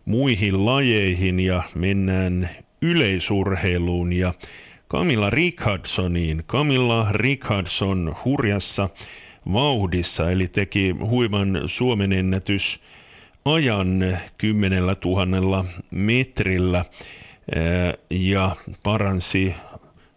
muihin 0.05 0.65
lajeihin 0.65 1.39
ja 1.39 1.63
mennään 1.75 2.49
yleisurheiluun 2.81 4.13
ja 4.13 4.33
Camilla 4.89 5.29
Richardsoniin. 5.29 6.43
Camilla 6.47 7.07
Richardson 7.11 8.15
hurjassa 8.25 8.89
vauhdissa, 9.53 10.31
eli 10.31 10.47
teki 10.47 10.91
huiman 10.91 11.61
Suomen 11.65 12.13
ennätys 12.13 12.79
ajan 13.45 14.17
kymmenellä 14.37 14.95
tuhannella 14.95 15.65
metrillä 15.91 16.85
ja 18.09 18.55
paransi 18.83 19.53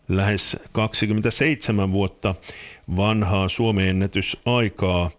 lähes 0.08 0.56
27 0.72 1.92
vuotta 1.92 2.34
vanhaa 2.96 3.48
Suomen 3.48 3.88
ennätysaikaa 3.88 5.10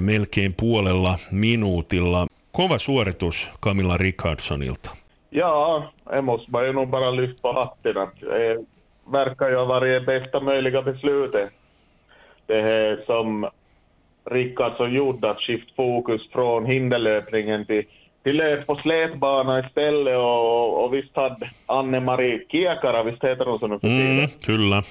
melkein 0.00 0.54
puolella 0.54 1.18
minuutilla. 1.32 2.26
Kova 2.52 2.78
suoritus 2.78 3.50
Camilla 3.60 3.96
Richardsonilta. 3.96 4.90
Ja, 5.30 5.84
det 6.10 6.22
måste 6.22 6.58
ju 6.58 6.72
nog 6.72 6.88
bara 6.88 7.10
lyfta 7.10 7.52
hatten. 7.52 7.98
Att 7.98 8.20
det 8.20 8.64
verkar 9.12 9.48
ju 9.48 9.56
ha 9.56 9.64
varit 9.64 10.06
bästa 10.06 10.40
möjliga 10.40 10.82
beslutet. 10.82 11.50
Det 12.46 12.62
här 12.62 13.02
som 13.06 13.48
Rickardsson 14.30 14.94
gjorde, 14.94 15.30
att 15.30 15.40
skifta 15.40 15.72
fokus 15.76 16.28
från 16.32 16.66
hinderlöpningen 16.66 17.66
till, 17.66 17.84
till 18.22 18.36
löp 18.36 18.66
på 18.66 18.74
slätbana 18.74 19.60
istället. 19.66 20.18
Och, 20.18 20.84
och 20.84 20.94
visst 20.94 21.16
hade 21.16 21.50
Anne-Marie 21.66 22.46
Kiekara, 22.48 23.02
visst 23.02 23.24
heter 23.24 23.44
hon 23.44 23.58
så 23.58 23.66
nu 23.66 23.78
för 23.78 23.88
tiden? 23.88 24.18
Mm, 24.18 24.28
kyllä. 24.46 24.82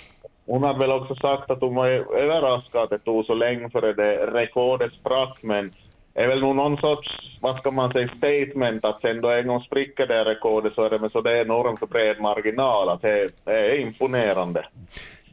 Hon 0.46 0.64
hade 0.64 0.80
väl 0.80 0.92
också 0.92 1.16
sagt 1.16 1.52
att 1.52 1.62
hon 1.62 1.76
var 1.76 1.88
överraskad 2.16 2.84
att 2.84 2.90
det 2.90 2.98
tog 2.98 3.26
så 3.26 3.34
länge 3.34 3.70
före 3.70 3.94
det 3.94 4.26
rekordet 4.26 4.94
sprack, 4.94 5.38
men 5.44 5.72
är 6.14 6.28
väl 6.28 6.40
nog 6.40 6.56
någon 6.56 6.78
sorts, 6.78 7.08
vad 7.42 7.60
ska 7.60 7.72
man 7.72 7.92
säga, 7.92 8.08
statement 8.18 8.86
att 8.86 9.02
sen 9.02 9.22
då 9.22 9.30
en 9.30 9.48
gång 9.48 9.62
spricker 9.64 10.08
det 10.08 10.24
rekordet 10.24 10.74
så 10.74 10.84
är 10.84 10.90
det 10.90 11.00
med 11.00 11.12
så 11.12 11.22
det 11.22 11.32
är 11.32 11.42
enormt 11.42 11.90
bred 11.90 12.20
marginal, 12.20 12.90
att 12.90 13.02
det, 13.02 13.28
det 13.46 13.52
är 13.52 13.80
imponerande. 13.80 14.66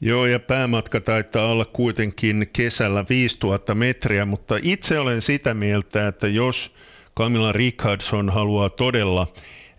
Joo, 0.01 0.27
ja 0.27 0.39
päämatka 0.39 1.01
taitaa 1.01 1.53
olla 1.53 1.65
kuitenkin 1.65 2.47
kesällä 2.57 3.05
5000 3.09 3.79
metriä, 3.79 4.25
mutta 4.25 4.55
itse 4.63 4.99
olen 4.99 5.23
sitä 5.23 5.55
mieltä, 5.55 6.09
että 6.09 6.29
jos 6.29 6.77
Camilla 7.17 7.53
Richardson 7.53 8.31
haluaa 8.31 8.71
todella 8.71 9.27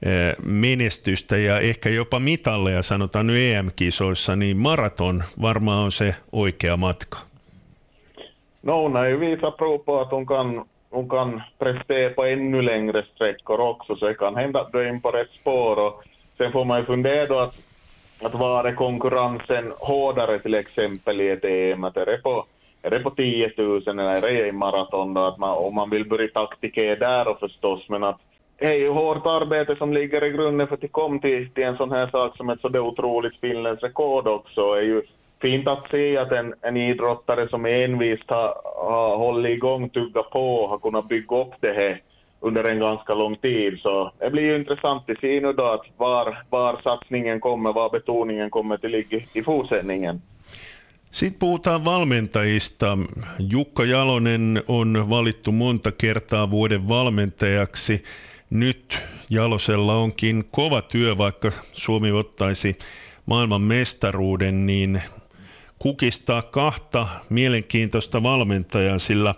eh, 0.05 0.35
menestystä 0.45 1.37
ja 1.37 1.59
ehkä 1.59 1.89
jopa 1.89 2.19
mitalleja, 2.19 2.81
sanotaan 2.81 3.27
nyt 3.27 3.37
EM-kisoissa, 3.37 4.35
niin 4.35 4.57
maraton 4.57 5.23
varmaan 5.41 5.83
on 5.83 5.91
se 5.91 6.15
oikea 6.31 6.77
matka. 6.77 7.17
No, 8.63 8.73
hon 8.73 8.93
har 8.93 9.07
ju 9.07 9.19
visat 9.19 9.57
prov 9.57 9.79
på 9.79 10.01
att 10.01 10.11
hon 10.11 10.25
kan 10.25 10.65
hon 10.89 11.09
kan 11.09 11.41
prestera 11.59 12.13
på 12.13 12.25
ännu 12.25 12.61
längre 12.61 13.03
sträckor 13.15 13.59
också, 13.59 13.95
så 13.95 14.05
det 14.05 14.13
kan 14.13 14.35
hända 14.35 14.61
att 14.61 14.71
du 14.71 14.79
är 14.79 14.89
in 14.89 15.01
på 15.01 15.11
rätt 15.11 15.31
spår. 15.31 15.87
Och 15.87 16.03
sen 16.37 16.51
får 16.51 16.65
man 16.65 16.79
ju 16.79 16.85
fundera 16.85 17.25
då 17.25 17.39
att, 17.39 17.55
att 18.23 18.33
var 18.35 18.63
är 18.63 18.75
konkurrensen 18.75 19.73
hårdare 19.79 20.39
till 20.39 20.53
exempel 20.53 21.21
i 21.21 21.29
ett 21.29 21.45
EM? 21.45 21.83
Att 21.83 21.97
är, 21.97 22.05
det 22.05 22.17
på, 22.17 22.45
är 22.81 22.89
det 22.89 22.99
på 22.99 23.09
10 23.09 23.51
000 23.57 23.81
eller 23.87 24.17
är 24.17 24.21
det 24.21 24.47
i 24.47 24.51
maraton 24.51 25.13
då? 25.13 25.21
Att 25.21 25.37
man, 25.37 25.57
om 25.57 25.75
man 25.75 25.89
vill 25.89 26.09
börja 26.09 26.27
taktikera 26.27 26.95
där 26.95 27.27
och 27.27 27.39
förstås, 27.39 27.89
men 27.89 28.03
att 28.03 28.19
det 28.57 28.65
är 28.65 28.75
ju 28.75 28.89
hårt 28.89 29.25
arbete 29.25 29.75
som 29.75 29.93
ligger 29.93 30.23
i 30.23 30.29
grunden 30.29 30.67
för 30.67 30.75
att 30.75 30.91
komma 30.91 31.19
till, 31.19 31.49
till 31.49 31.63
en 31.63 31.77
sån 31.77 31.91
här 31.91 32.07
sak 32.07 32.37
som 32.37 32.49
ett 32.49 32.61
så 32.61 32.79
otroligt 32.79 33.39
finländskt 33.39 33.83
rekord 33.83 34.27
också. 34.27 34.61
är 34.61 34.81
ju 34.81 35.01
fint 35.41 35.67
att 35.67 35.91
se 35.91 36.17
att 36.17 36.31
en, 36.31 36.53
en 36.61 36.77
idrottare 36.77 37.49
som 37.49 37.65
envist 37.65 38.29
har, 38.29 38.53
har 38.85 39.17
hållit 39.17 39.57
igång, 39.57 39.89
tuggat 39.89 40.29
på 40.29 40.55
och 40.55 40.69
har 40.69 40.77
kunnat 40.77 41.07
bygga 41.07 41.35
upp 41.41 41.53
det 41.59 41.73
här 41.73 42.01
under 42.39 42.63
en 42.63 42.79
ganska 42.79 43.13
lång 43.13 43.35
tid. 43.35 43.79
Så 43.79 44.11
det 44.19 44.29
blir 44.29 44.43
ju 44.43 44.55
intressant 44.55 45.09
att 45.09 45.19
se 45.19 45.39
nu 45.39 45.53
då 45.53 45.65
att 45.65 45.85
var, 45.97 46.37
var 46.49 46.81
satsningen 46.83 47.39
kommer, 47.39 47.73
var 47.73 47.89
betoningen 47.89 48.49
kommer 48.49 48.77
till 48.77 48.91
ligga 48.91 49.19
i 49.33 49.43
fortsättningen. 49.43 50.21
Sitten 51.11 51.39
puhutaan 51.39 51.85
valmentajista. 51.85 52.97
Jukka 53.39 53.83
Jalonen 53.83 54.61
on 54.67 55.09
valittu 55.09 55.51
monta 55.51 55.91
kertaa 55.91 56.51
vuoden 56.51 56.89
valmentajaksi. 56.89 58.03
Nyt 58.49 58.99
Jalosella 59.29 59.93
onkin 59.93 60.43
kova 60.51 60.81
työ, 60.81 61.17
vaikka 61.17 61.51
Suomi 61.73 62.11
ottaisi 62.11 62.77
maailman 63.25 63.61
mestaruuden, 63.61 64.65
niin 64.65 65.01
kukistaa 65.79 66.41
kahta 66.41 67.07
mielenkiintoista 67.29 68.23
valmentajaa, 68.23 68.99
sillä 68.99 69.35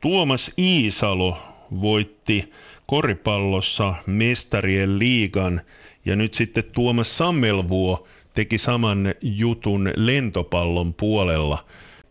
Tuomas 0.00 0.52
Iisalo 0.58 1.38
voitti 1.80 2.52
koripallossa 2.86 3.94
mestarien 4.06 4.98
liigan 4.98 5.60
ja 6.04 6.16
nyt 6.16 6.34
sitten 6.34 6.64
Tuomas 6.64 7.18
Sammelvuo 7.18 8.08
teki 8.34 8.58
saman 8.58 9.14
jutun 9.22 9.92
lentopallon 9.96 10.94
puolella. 10.94 11.64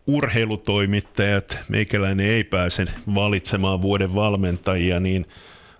Urheilutoimittajat, 0.06 1.58
meikäläinen 1.68 2.26
ei 2.26 2.44
pääse 2.44 2.84
valitsemaan 3.14 3.82
vuoden 3.82 4.14
valmentajia, 4.14 5.00
niin 5.00 5.26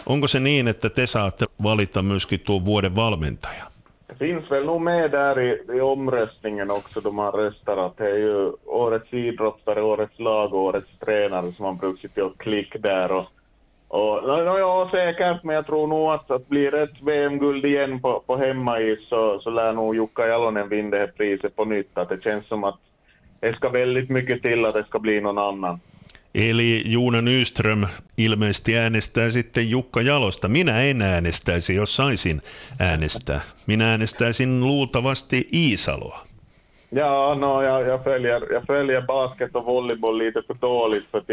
onko 0.06 0.28
se 0.28 0.40
niin, 0.40 0.68
että 0.68 0.90
te 0.90 1.06
saatte 1.06 1.46
valita 1.62 2.02
myöskin 2.02 2.40
tuon 2.40 2.64
vuoden 2.64 2.94
valmentajan? 2.94 3.72
Finns 4.20 4.50
väl 4.50 4.64
nog 4.64 4.80
med 4.80 5.10
där 5.10 5.40
i, 5.40 5.76
i 5.76 5.80
omröstningen 5.80 6.70
också 6.70 7.00
då 7.00 7.12
man 7.12 7.32
röstar 7.32 7.86
att 7.86 7.96
det 7.96 8.10
är 8.10 8.16
ju 8.16 8.52
årets 8.66 9.14
idrottare, 9.14 9.82
årets 9.82 10.18
lag 10.18 10.54
och 10.54 10.60
årets 10.60 10.98
tränare 10.98 11.52
som 11.52 11.64
man 11.64 11.76
brukar 11.76 12.00
sitta 12.00 12.24
och 12.24 12.38
klicka 12.38 12.78
där. 12.78 13.12
Och, 13.12 13.26
och, 13.88 14.22
no, 14.22 14.58
ja, 14.58 14.88
säkert, 14.92 15.44
men 15.44 15.56
jag 15.56 15.66
tror 15.66 15.86
nog 15.86 16.10
att, 16.10 16.30
att 16.30 16.48
blir 16.48 16.70
det 16.70 16.82
ett 16.82 17.02
VM-guld 17.02 17.64
igen 17.64 18.00
på, 18.00 18.22
på 18.26 18.36
hemmais 18.36 19.08
så, 19.08 19.40
så 19.40 19.50
lär 19.50 19.72
nog 19.72 19.94
Jukka 19.96 20.28
Jalonen 20.28 20.68
vinna 20.68 20.90
det 20.90 20.98
här 20.98 21.12
priset 21.16 21.56
på 21.56 21.64
nytt. 21.64 21.98
Att 21.98 22.08
det 22.08 22.22
känns 22.22 22.46
som 22.46 22.64
att 22.64 22.78
det 23.40 23.52
ska 23.52 23.68
väldigt 23.68 24.10
mycket 24.10 24.42
till 24.42 24.66
att 24.66 24.74
det 24.74 24.84
ska 24.84 24.98
bli 24.98 25.20
någon 25.20 25.38
annan. 25.38 25.80
Eli 26.34 26.82
Juuna 26.86 27.20
Nyström 27.22 27.86
ilmeisesti 28.18 28.76
äänestää 28.78 29.30
sitten 29.30 29.70
Jukka 29.70 30.00
Jalosta. 30.00 30.48
Minä 30.48 30.82
en 30.82 31.02
äänestäisi, 31.02 31.74
jos 31.74 31.96
saisin 31.96 32.40
äänestää. 32.78 33.40
Minä 33.66 33.90
äänestäisin 33.90 34.66
luultavasti 34.66 35.48
Iisaloa. 35.52 36.18
Ja, 36.92 37.34
no, 37.34 37.62
jag, 37.62 37.86
jag, 37.86 38.04
följer, 38.04 38.52
jag 38.52 38.66
följer 38.66 39.00
basket 39.00 39.56
och 39.56 39.66
volleyboll 39.66 40.18
lite 40.18 40.42
för 40.42 40.54
dåligt 40.60 41.06
för 41.10 41.18
att 41.18 41.26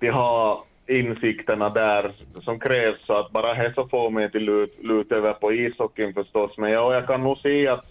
de 0.00 0.08
har 0.08 0.58
insikterna 0.86 1.68
där 1.68 2.10
som 2.44 2.60
krävs 2.60 3.06
så 3.06 3.18
att 3.18 3.30
bara 3.30 3.54
det 3.54 3.72
så 3.74 3.88
får 3.88 4.10
mig 4.10 4.30
till 4.30 4.44
lut, 4.44 4.78
lut 4.82 5.12
över 5.12 5.32
på 5.32 5.52
ishockeyn 5.52 6.14
förstås. 6.14 6.58
Men 6.58 6.70
ja, 6.70 6.94
jag 6.94 7.06
kan 7.06 7.22
nog 7.22 7.38
se 7.38 7.68
att, 7.68 7.84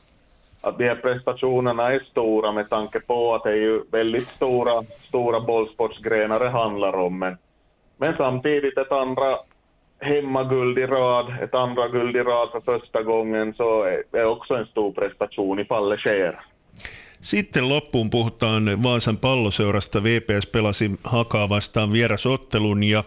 att 0.62 0.78
de 0.78 0.88
här 0.88 0.96
prestationerna 0.96 1.94
är 1.94 2.00
stora 2.12 2.51
med 2.51 2.70
tanke 2.70 3.00
på 3.00 3.36
att 3.36 3.44
det 3.44 3.50
är 3.50 3.56
ju 3.56 3.84
väldigt 3.92 4.28
stora, 4.28 4.84
stora 5.08 5.39
bollsportsgrenar 5.39 6.39
det 6.39 6.50
handlar 6.50 6.96
om. 6.96 7.20
Men, 7.20 7.38
men 7.98 8.18
samtidigt 8.18 8.78
ett 8.78 8.92
andra 8.92 9.38
hemmaguld 10.01 10.80
i 10.80 10.86
rad, 10.86 11.44
ett 11.44 11.54
andra 11.54 11.88
guld 11.88 12.16
i 12.16 12.20
rad 12.20 12.50
för 12.51 12.80
första 12.80 13.04
gången, 13.04 13.54
så 13.54 13.84
är 14.12 14.25
också 14.25 14.54
en 14.54 14.66
stor 14.66 14.92
prestation 14.92 15.60
ifall 15.60 15.89
det 15.89 15.98
sker. 15.98 16.36
Sitten 17.22 17.70
loppuun 17.70 18.10
puhutaan 18.10 18.84
Vaasan 18.84 19.18
palloseurasta. 19.18 20.00
VPS 20.00 20.46
pelasi 20.51 20.92
Hakaa 21.04 21.50
vastaan 21.50 21.94
vierasottelun 21.94 22.84
ja 22.84 23.04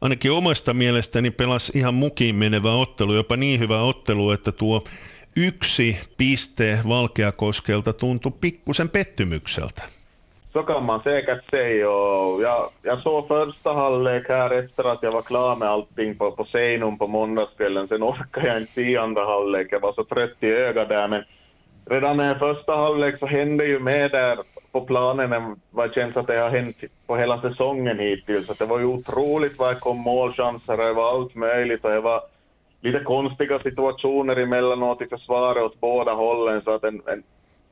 ainakin 0.00 0.32
omasta 0.32 0.74
mielestäni 0.74 1.30
pelasi 1.30 1.78
ihan 1.78 1.94
mukiin 1.94 2.34
menevä 2.34 2.74
ottelu, 2.74 3.14
jopa 3.14 3.36
niin 3.36 3.60
hyvä 3.60 3.82
ottelu, 3.82 4.30
että 4.30 4.52
tuo 4.52 4.84
yksi 5.38 5.98
piste 6.16 6.78
Valkeakoskelta 6.88 7.92
tuntui 7.92 8.32
pikkusen 8.40 8.88
pettymykseltä. 8.90 9.82
Så 10.52 10.62
kan 10.62 10.84
man 10.84 11.00
säkert 11.02 11.50
säga. 11.50 11.90
Och 11.90 12.42
jag, 12.42 12.70
jag 12.82 12.98
såg 12.98 13.28
första 13.28 13.72
halvlek 13.72 14.28
här 14.28 14.50
efter 14.50 14.92
att 14.92 15.02
jag 15.02 15.12
var 15.12 15.22
klar 15.22 15.56
med 15.56 15.68
allting 15.68 16.18
på, 16.18 16.30
på 16.30 16.44
Seinum 16.44 16.98
på 16.98 17.06
måndagskvällen. 17.06 17.88
Sen 17.88 18.02
orkade 18.02 18.46
jag 18.46 18.56
inte 18.56 18.72
se 18.72 18.96
andra 18.96 19.24
halvlek. 19.24 19.66
Jag 19.70 19.80
var 19.80 19.92
så 19.92 20.04
trött 20.04 20.36
i 20.40 20.46
ögat 20.46 20.88
där. 20.88 21.08
Men 21.08 21.24
redan 21.90 22.20
i 22.20 22.34
första 22.34 22.76
halvlek 22.76 23.18
så 23.18 23.26
hände 23.26 23.66
ju 23.66 23.78
mer 23.78 24.08
där 24.08 24.38
på 24.72 24.80
planen 24.80 25.32
än 25.32 25.60
vad 25.70 25.94
känns 25.94 26.16
att 26.16 26.26
det 26.26 26.38
har 26.38 26.50
hänt 26.50 26.76
på 27.06 27.16
hela 27.16 27.40
säsongen 27.40 27.98
hittills. 27.98 28.46
Så 28.46 28.54
det 28.58 28.64
var 28.64 28.78
ju 28.78 28.84
otroligt 28.84 29.58
vad 29.58 29.74
det 29.74 29.80
kom 29.80 29.98
målchanser 29.98 30.76
det 30.76 30.92
var 30.92 31.10
allt 31.10 31.34
möjligt 31.34 31.84
och 31.84 31.90
det 31.90 32.00
var 32.00 32.22
lite 32.80 33.00
konstiga 33.04 33.58
situationer 33.58 34.36
emellanåt 34.36 35.02
i 35.02 35.06
försvaret 35.06 35.62
åt 35.62 35.80
båda 35.80 36.12
hållen. 36.14 36.62
Så 36.64 36.74
att 36.74 36.84
en, 36.84 37.02
en 37.06 37.22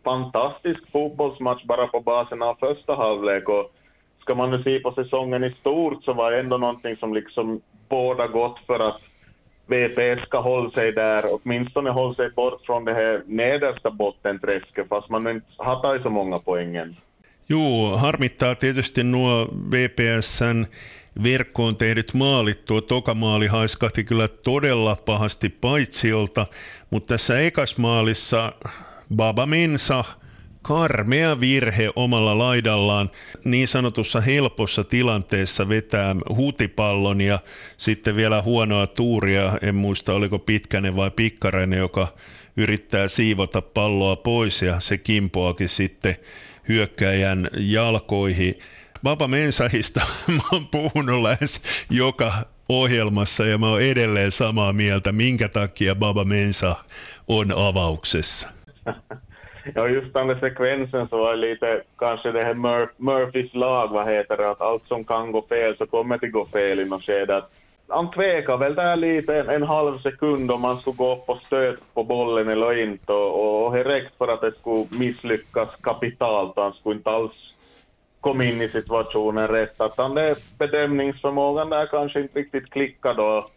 fantastisk 0.04 0.80
fotbollsmatch 0.92 1.64
bara 1.64 1.86
på 1.86 2.00
basen 2.00 2.42
av 2.42 2.54
första 2.54 2.94
halvlek. 2.94 3.48
Och 3.48 3.72
ska 4.20 4.34
man 4.34 4.50
nu 4.50 4.62
se 4.62 4.78
på 4.78 4.92
säsongen 4.92 5.44
i 5.44 5.50
stort 5.60 6.04
så 6.04 6.12
var 6.12 6.30
det 6.30 6.40
ändå 6.40 6.58
någonting 6.58 6.96
som 6.96 7.14
liksom 7.14 7.60
båda 7.88 8.26
gott 8.26 8.58
för 8.66 8.88
att 8.88 9.00
VPS 9.66 10.26
ska 10.26 10.40
hålla 10.40 10.70
sig 10.70 10.92
där, 10.92 11.24
åtminstone 11.30 11.90
hålla 11.90 12.14
sig 12.14 12.30
bort 12.30 12.66
från 12.66 12.84
det 12.84 12.94
här 12.94 13.22
nedersta 13.26 13.90
bottenträsket, 13.90 14.88
fast 14.88 15.10
man 15.10 15.28
inte 15.30 15.46
har 15.56 15.82
tagit 15.82 16.02
så 16.02 16.10
många 16.10 16.38
poängen. 16.38 16.96
Joo, 17.46 17.96
harmittaa 17.96 18.54
tietysti 18.54 19.02
nuo 19.02 19.46
VPSn 19.72 20.66
verkkoon 21.22 21.76
tehdyt 21.76 22.14
maalit. 22.14 22.64
Tuo 22.64 22.80
tokamaali 22.80 23.46
haiskahti 23.46 24.04
kyllä 24.04 24.28
todella 24.28 24.96
pahasti 24.96 25.48
paitsiolta, 25.48 26.46
mutta 26.90 27.14
tässä 27.14 27.40
ekasmaalissa 27.40 28.52
Baba 29.16 29.46
Mensa 29.46 30.04
karmea 30.62 31.40
virhe 31.40 31.90
omalla 31.96 32.38
laidallaan 32.38 33.10
niin 33.44 33.68
sanotussa 33.68 34.20
helpossa 34.20 34.84
tilanteessa 34.84 35.68
vetää 35.68 36.16
hutipallon 36.36 37.20
ja 37.20 37.38
sitten 37.76 38.16
vielä 38.16 38.42
huonoa 38.42 38.86
tuuria, 38.86 39.58
en 39.62 39.74
muista 39.74 40.12
oliko 40.12 40.38
Pitkänen 40.38 40.96
vai 40.96 41.10
Pikkarainen, 41.10 41.78
joka 41.78 42.08
yrittää 42.56 43.08
siivota 43.08 43.62
palloa 43.62 44.16
pois 44.16 44.62
ja 44.62 44.80
se 44.80 44.98
kimpoakin 44.98 45.68
sitten 45.68 46.16
hyökkäjän 46.68 47.50
jalkoihin. 47.58 48.54
Baba 49.02 49.28
Mensahista 49.28 50.00
mä 50.36 50.42
oon 50.52 50.66
puhunut 50.66 51.22
lähes 51.22 51.86
joka 51.90 52.32
ohjelmassa 52.68 53.46
ja 53.46 53.58
mä 53.58 53.70
oon 53.70 53.82
edelleen 53.82 54.32
samaa 54.32 54.72
mieltä, 54.72 55.12
minkä 55.12 55.48
takia 55.48 55.94
Baba 55.94 56.24
Mensa 56.24 56.76
on 57.28 57.52
avauksessa. 57.52 58.48
ja, 59.74 59.88
just 59.88 60.14
där 60.14 60.40
sekvensen 60.40 61.08
så 61.08 61.18
var 61.18 61.36
lite 61.36 61.82
kanske 61.98 62.32
det 62.32 62.44
här 62.44 62.54
Mur 62.54 62.88
Murphys 62.98 63.54
lag, 63.54 63.88
vad 63.88 64.08
heter 64.08 64.36
det, 64.36 64.50
att 64.50 64.60
allt 64.60 64.82
som 64.88 65.04
kan 65.04 65.32
gå 65.32 65.42
fel 65.42 65.76
så 65.76 65.86
kommer 65.86 66.18
det 66.18 66.28
gå 66.28 66.44
fel 66.44 66.80
i 66.80 66.84
något 66.84 67.02
skede. 67.02 67.42
Han 67.88 68.10
tvekade 68.10 68.58
väl 68.58 68.74
där 68.74 68.96
lite 68.96 69.40
en, 69.40 69.48
en, 69.48 69.62
halv 69.62 69.98
sekund 69.98 70.50
om 70.50 70.60
man 70.60 70.76
skulle 70.76 70.96
gå 70.96 71.12
upp 71.12 71.28
och 71.28 71.38
stöt 71.46 71.94
på 71.94 72.04
bollen 72.04 72.48
eller 72.48 72.82
inte 72.82 73.12
och, 73.12 73.40
och, 73.40 73.66
och 73.66 73.74
direkt 73.74 74.18
för 74.18 74.28
att 74.28 74.40
det 74.40 74.52
skulle 74.58 74.86
misslyckas 74.90 75.68
kapitalt. 75.80 76.52
Han 76.56 76.72
skulle 76.72 76.96
inte 76.96 77.10
alls 77.10 77.32
kom 78.26 78.40
in 78.40 78.62
i 78.62 78.68
situationen 78.68 79.48
rätt. 79.48 79.80
Att 79.80 79.98
han 79.98 80.14
det 80.14 80.58
bedömningsförmågan 80.58 81.70
där 81.70 81.86
kanske 81.86 82.20
inte 82.20 82.38
riktigt 82.38 82.70
klickade 82.70 83.22
och 83.22 83.50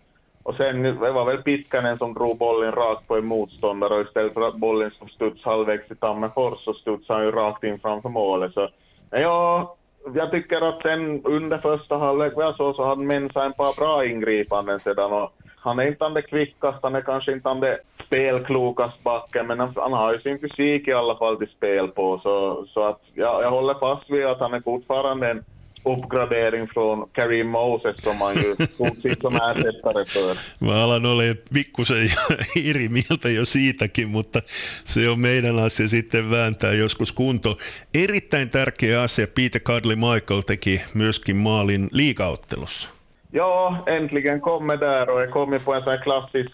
och 0.43 0.55
sen 0.55 0.83
det 0.83 1.11
var 1.11 1.25
väl 1.25 1.43
Pitkänen 1.43 1.97
som 1.97 2.13
drog 2.13 2.37
bollen 2.37 2.71
rakt 2.71 3.07
på 3.07 3.17
en 3.17 3.25
motståndare 3.25 3.93
och 3.93 4.01
istället 4.01 4.33
för 4.33 4.41
att 4.41 4.55
bollen 4.55 4.91
som 4.99 5.07
studs 5.07 5.45
halvvägs 5.45 5.91
i 5.91 5.95
Tammerfors 5.95 6.59
så 6.59 6.73
studsade 6.73 7.19
han 7.19 7.25
ju 7.25 7.31
rakt 7.31 7.63
in 7.63 7.79
framför 7.79 8.09
målet. 8.09 8.53
Så, 8.53 8.69
ja, 9.09 9.75
jag 10.13 10.31
tycker 10.31 10.61
att 10.61 10.81
sen 10.81 11.21
under 11.23 11.57
första 11.57 11.97
halvlek 11.97 12.33
vad 12.35 12.45
jag 12.45 12.55
såg 12.55 12.75
så 12.75 12.85
hade 12.85 13.03
Mensa 13.03 13.45
en 13.45 13.53
par 13.53 13.79
bra 13.79 14.05
ingripanden 14.05 14.79
sedan 14.79 15.11
och 15.13 15.33
han 15.61 15.79
är 15.79 15.87
inte 15.87 16.09
den 16.09 16.23
kvickaste, 16.23 16.79
han 16.83 16.95
är 16.95 17.01
kanske 17.01 17.33
inte 17.33 17.49
den 17.49 17.77
spelklokast 18.05 19.03
backen, 19.03 19.47
men 19.47 19.59
han, 19.59 19.73
han, 19.75 19.93
har 19.93 20.13
ju 20.13 20.19
sin 20.19 20.39
fysik 20.39 20.87
i 20.87 20.93
alla 20.93 21.17
fall 21.17 21.37
till 21.37 21.47
spel 21.47 21.87
på. 21.87 22.19
Så, 22.23 22.65
så 22.73 22.83
att 22.87 23.01
ja, 23.13 23.41
jag 23.43 23.51
håller 23.51 23.73
fast 23.73 24.09
vid 24.09 24.25
att 24.25 24.39
han 24.39 24.53
är 24.53 24.61
fortfarande 24.61 25.29
en 25.29 25.43
uppgradering 25.85 26.67
från 26.67 27.09
Kareem 27.11 27.47
Moses 27.47 28.03
som 28.03 28.17
man 28.17 28.35
ju 28.35 28.55
tog 28.77 29.21
som 29.21 29.35
ersättare 29.35 30.05
för. 30.05 30.37
Mä 30.65 30.83
alan 30.83 31.35
pikkusen 31.53 31.97
eri 32.69 32.89
mieltä 32.89 33.29
jo 33.29 33.45
siitäkin, 33.45 34.09
mutta 34.09 34.41
se 34.83 35.09
on 35.09 35.19
meidän 35.19 35.59
asia 35.59 35.87
sitten 35.87 36.31
vääntää 36.31 36.73
joskus 36.73 37.11
kunto. 37.11 37.57
Erittäin 37.93 38.49
tärkeä 38.49 39.01
asia, 39.01 39.27
Peter 39.27 39.61
Cudley 39.61 39.95
Michael 39.95 40.41
teki 40.41 40.81
myöskin 40.93 41.35
maalin 41.35 41.89
liikaottelussa. 41.91 42.98
Ja, 43.31 43.83
äntligen 43.87 44.41
kommer 44.41 44.77
där 44.77 45.09
och 45.09 45.21
jag 45.21 45.31
kommer 45.31 45.59
på 45.59 45.73
en 45.73 45.83
sån 45.83 45.91
här 45.91 46.03
klassisk 46.03 46.51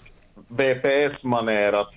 BPS-manér 0.48 1.74
att 1.74 1.94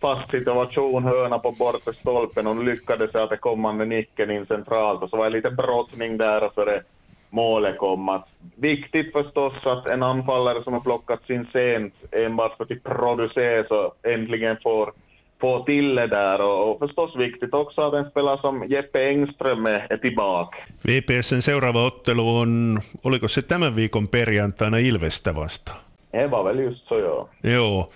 fast 0.00 0.30
situation, 0.30 1.04
hörna 1.04 1.38
på 1.38 1.52
bortre 1.52 1.94
stolpen 1.94 2.46
och 2.46 2.64
lyckades 2.64 3.10
jag 3.14 3.22
att 3.22 3.30
det 3.30 3.36
kommande 3.36 3.84
nicken 3.84 4.30
in 4.30 4.46
centralt 4.46 5.02
och 5.02 5.10
så 5.10 5.16
var 5.16 5.24
det 5.24 5.36
lite 5.36 5.50
brottning 5.50 6.18
där 6.18 6.44
och 6.44 6.52
så 6.54 6.64
det 6.64 6.82
målet 7.30 7.78
kom. 7.78 8.08
Att, 8.08 8.28
viktigt 8.56 9.12
förstås 9.12 9.66
att 9.66 9.86
en 9.86 10.02
anfallare 10.02 10.62
som 10.62 10.72
har 10.72 10.80
plockats 10.80 11.30
in 11.30 11.46
sent 11.52 11.94
enbart 12.12 12.56
för 12.56 12.64
att 12.64 12.82
producera 12.82 13.66
så 13.68 13.94
äntligen 14.02 14.56
får 14.62 14.92
få 15.40 15.64
till 15.64 15.94
det 15.94 16.06
där 16.06 16.42
och, 16.42 16.70
och 16.70 16.78
förstås 16.78 17.16
viktigt 17.16 17.54
också 17.54 17.80
att 17.80 17.94
en 17.94 18.10
spelare 18.10 18.40
som 18.40 18.64
Jeppe 18.68 19.08
Engström 19.08 19.66
är 19.66 19.96
tillbaka. 19.96 20.58
VPSn 20.84 21.40
seuraava 21.40 21.86
ottelu 21.86 22.38
on, 22.38 22.78
oliko 23.02 23.28
se 23.28 23.42
tämän 23.42 23.76
viikon 23.76 24.08
perjantaina 24.08 24.78
Ilvestä 24.78 25.34
vasta? 25.34 25.72
Det 26.12 26.30
var 26.30 26.44
väl 26.44 26.58
just 26.58 26.88
så 26.88 26.98
joo. 26.98 27.28
Joo. 27.42 27.90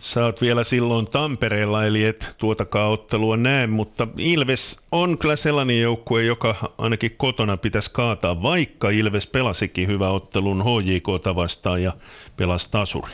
Sä 0.00 0.24
oot 0.24 0.40
vielä 0.40 0.64
silloin 0.64 1.06
Tampereella, 1.06 1.84
eli 1.84 2.04
et 2.04 2.34
tuotakaan 2.38 2.90
ottelua 2.90 3.36
näe, 3.36 3.66
mutta 3.66 4.08
Ilves 4.18 4.80
on 4.92 5.18
kyllä 5.18 5.36
sellainen 5.36 5.80
joukkue, 5.80 6.24
joka 6.24 6.54
ainakin 6.78 7.14
kotona 7.16 7.56
pitäisi 7.56 7.90
kaataa, 7.92 8.42
vaikka 8.42 8.90
Ilves 8.90 9.26
pelasikin 9.26 9.88
hyvä 9.88 10.10
ottelun 10.10 10.64
HJK 10.64 11.08
vastaan 11.36 11.82
ja 11.82 11.92
pelasi 12.36 12.70
tasuri. 12.70 13.12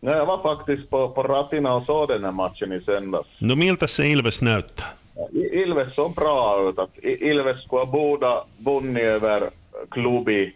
No, 0.00 0.10
jag 0.10 0.26
var 0.26 0.38
faktiskt 0.38 0.90
på, 0.90 1.08
på 1.08 1.22
Ratina 1.22 1.74
och 1.74 1.84
såg 1.84 2.08
den 2.08 2.24
här 2.24 2.32
matchen 2.32 2.72
i 2.72 2.80
söndags. 2.80 3.28
No 3.40 3.54
miltä 3.54 3.86
se 3.86 4.06
Ilves 4.06 4.42
näyttää? 4.42 4.86
Ilves 5.32 5.94
såg 5.94 6.14
bra 6.14 6.68
ut. 6.68 6.78
Att 6.78 6.98
Ilves 7.04 7.62
skulle 7.62 7.86
båda 7.86 8.44
vunnit 8.64 9.02
över 9.02 9.50
Klubi. 9.90 10.54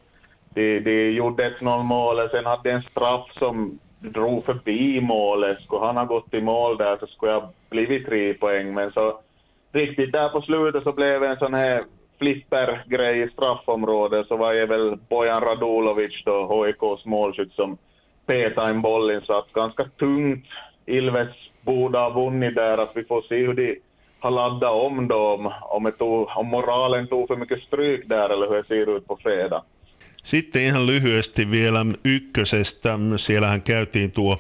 De, 0.55 0.81
de 0.81 1.11
gjorde 1.11 1.47
ett 1.47 1.61
0 1.61 1.85
mål, 1.85 2.29
sen 2.31 2.47
hade 2.47 2.71
en 2.71 2.83
straff 2.83 3.27
som 3.39 3.79
drog 4.01 4.45
förbi 4.45 5.01
målet. 5.01 5.61
Skulle 5.61 5.87
han 5.87 5.97
ha 5.97 6.05
gått 6.05 6.35
i 6.35 6.41
mål 6.41 6.77
där 6.77 6.97
så 7.01 7.07
skulle 7.07 7.33
jag 7.33 7.49
blivit 7.71 8.07
tre 8.07 8.35
poäng. 8.35 8.75
Men 8.75 8.93
så 8.93 9.19
riktigt 9.73 10.13
där 10.13 10.29
på 10.29 10.41
slutet 10.41 10.83
så 10.83 10.93
blev 10.93 11.21
det 11.21 11.29
en 11.29 11.39
sån 11.39 11.55
här 11.55 11.83
flippergrej 12.19 13.23
i 13.23 13.29
straffområdet. 13.29 14.27
Så 14.27 14.37
var 14.37 14.55
det 14.55 14.67
väl 14.67 14.97
Bojan 15.09 15.41
Radulovic 15.41 16.23
då, 16.25 16.65
HIKs 16.65 17.05
målskytt, 17.05 17.53
som 17.53 17.79
petade 18.27 18.71
in 18.71 18.83
bollen. 18.83 19.21
Så 19.21 19.39
att 19.39 19.53
ganska 19.53 19.85
tungt. 19.85 20.47
Ilves 20.87 21.29
borde 21.63 21.99
ha 21.99 22.11
vunnit 22.11 22.55
där. 22.55 22.79
Att 22.79 22.97
vi 22.97 23.05
får 23.05 23.23
se 23.23 23.37
hur 23.37 23.55
de 23.55 23.81
har 24.19 24.31
laddat 24.31 24.73
om 24.73 25.09
då, 25.09 25.17
om, 25.17 25.53
om, 25.63 25.93
tog, 25.99 26.29
om 26.37 26.47
moralen 26.47 27.09
tog 27.09 27.29
för 27.29 27.37
mycket 27.37 27.63
stryk 27.63 28.09
där 28.09 28.31
eller 28.31 28.49
hur 28.49 28.57
det 28.57 28.65
ser 28.65 28.97
ut 28.97 29.07
på 29.07 29.17
fredag. 29.17 29.63
Sitten 30.23 30.63
ihan 30.63 30.87
lyhyesti 30.87 31.51
vielä 31.51 31.87
ykkösestä. 32.05 32.99
Siellähän 33.17 33.63
käytiin 33.63 34.13
tuo 34.13 34.39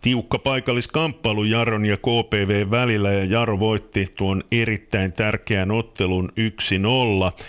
tiukka 0.00 0.38
paikalliskamppailu 0.38 1.44
Jaron 1.44 1.86
ja 1.86 1.96
KPV 1.96 2.70
välillä 2.70 3.12
ja 3.12 3.24
Jaro 3.24 3.58
voitti 3.58 4.06
tuon 4.16 4.42
erittäin 4.52 5.12
tärkeän 5.12 5.70
ottelun 5.70 6.32
1-0. 7.32 7.44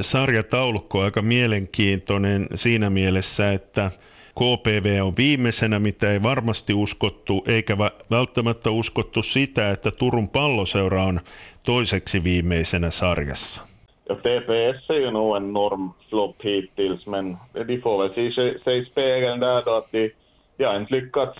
sarjataulukko 0.00 1.00
aika 1.00 1.22
mielenkiintoinen 1.22 2.46
siinä 2.54 2.90
mielessä, 2.90 3.52
että 3.52 3.90
KPV 4.34 5.02
on 5.02 5.12
viimeisenä, 5.16 5.78
mitä 5.78 6.10
ei 6.12 6.22
varmasti 6.22 6.74
uskottu, 6.74 7.44
eikä 7.46 7.78
välttämättä 8.10 8.70
uskottu 8.70 9.22
sitä, 9.22 9.70
että 9.70 9.90
Turun 9.90 10.28
palloseura 10.28 11.02
on 11.02 11.20
toiseksi 11.62 12.24
viimeisenä 12.24 12.90
sarjassa. 12.90 13.62
Ja 14.08 14.16
TPS 14.16 14.90
är 14.90 14.98
ju 14.98 15.10
nog 15.10 15.36
en 15.36 15.52
normflopp 15.52 16.44
hittills, 16.44 17.06
men 17.06 17.36
de 17.66 17.80
får 17.80 17.98
väl 17.98 18.14
se 18.14 18.58
sig 18.64 18.78
i 18.82 18.84
spegeln 18.84 19.40
där 19.40 19.62
då 19.64 19.70
att 19.70 19.92
de, 19.92 20.10
de 20.56 20.64
har 20.64 20.76
inte 20.76 20.94
lyckats 20.94 21.38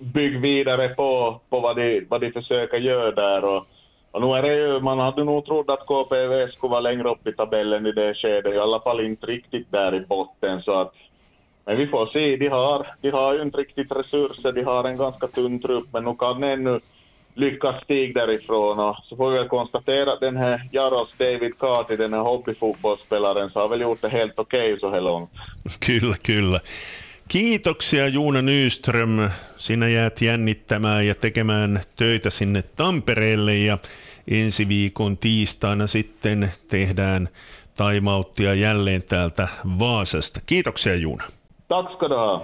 bygga 0.00 0.40
vidare 0.40 0.88
på, 0.88 1.40
på 1.50 1.60
vad, 1.60 1.76
de, 1.76 2.06
vad 2.08 2.20
de 2.20 2.32
försöker 2.32 2.78
göra 2.78 3.10
där. 3.10 3.44
Och, 3.44 3.66
och 4.10 4.20
nu 4.20 4.26
är 4.34 4.42
det 4.42 4.54
ju, 4.54 4.80
man 4.80 4.98
hade 4.98 5.24
nog 5.24 5.44
trott 5.44 5.70
att 5.70 5.86
KPV 5.86 6.48
skulle 6.48 6.70
vara 6.70 6.80
längre 6.80 7.10
upp 7.10 7.26
i 7.26 7.32
tabellen 7.32 7.86
i 7.86 7.92
det 7.92 8.14
skedet, 8.14 8.54
i 8.54 8.58
alla 8.58 8.80
fall 8.80 9.00
inte 9.00 9.26
riktigt 9.26 9.72
där 9.72 9.94
i 9.94 10.00
botten. 10.00 10.62
Så 10.62 10.80
att, 10.80 10.92
men 11.64 11.76
vi 11.76 11.86
får 11.86 12.06
se, 12.06 12.36
de 12.36 12.48
har, 12.48 12.86
de 13.00 13.10
har 13.10 13.34
ju 13.34 13.42
inte 13.42 13.58
riktigt 13.58 13.92
resurser, 13.92 14.52
de 14.52 14.62
har 14.62 14.84
en 14.84 14.96
ganska 14.96 15.26
tunn 15.26 15.58
trupp, 15.58 15.92
men 15.92 16.04
nu 16.04 16.14
kan 16.14 16.42
ännu 16.42 16.80
lyckas 17.34 17.84
stig 17.84 18.14
därifrån. 18.14 18.78
Och 18.78 18.96
så 19.04 19.16
får 19.16 19.30
vi 19.30 19.38
väl 19.38 19.48
konstatera 19.48 20.12
att 20.12 20.20
den 20.20 20.36
här 20.36 20.60
Jaros 20.72 21.14
David 21.18 21.58
Kati, 21.58 21.96
den 21.96 22.12
här 22.12 22.20
hockeyfotbollspelaren, 22.20 23.50
så 23.50 23.60
har 23.60 23.68
väl 23.68 23.80
gjort 23.80 24.02
det 24.02 24.08
helt 24.08 24.38
okej 24.38 24.72
okay 24.72 24.80
så 24.80 24.90
här 24.90 25.00
långt. 25.00 25.30
Kyllä, 25.86 26.16
kyllä. 26.22 26.60
Kiitoksia 27.28 28.08
Juuna 28.08 28.42
Nyström. 28.42 29.30
Sinä 29.56 29.88
jäät 29.88 30.22
jännittämään 30.22 31.06
ja 31.06 31.14
tekemään 31.14 31.80
töitä 31.96 32.30
sinne 32.30 32.62
Tampereelle 32.62 33.56
ja 33.56 33.78
ensi 34.28 34.68
viikon 34.68 35.18
tiistaina 35.18 35.86
sitten 35.86 36.50
tehdään 36.68 37.28
taimauttia 37.76 38.54
jälleen 38.54 39.02
täältä 39.02 39.48
Vaasasta. 39.78 40.40
Kiitoksia 40.46 40.94
Juuna. 40.94 41.24
Tack 41.72 41.92
ska 41.96 42.08
du 42.08 42.16
ha. 42.16 42.42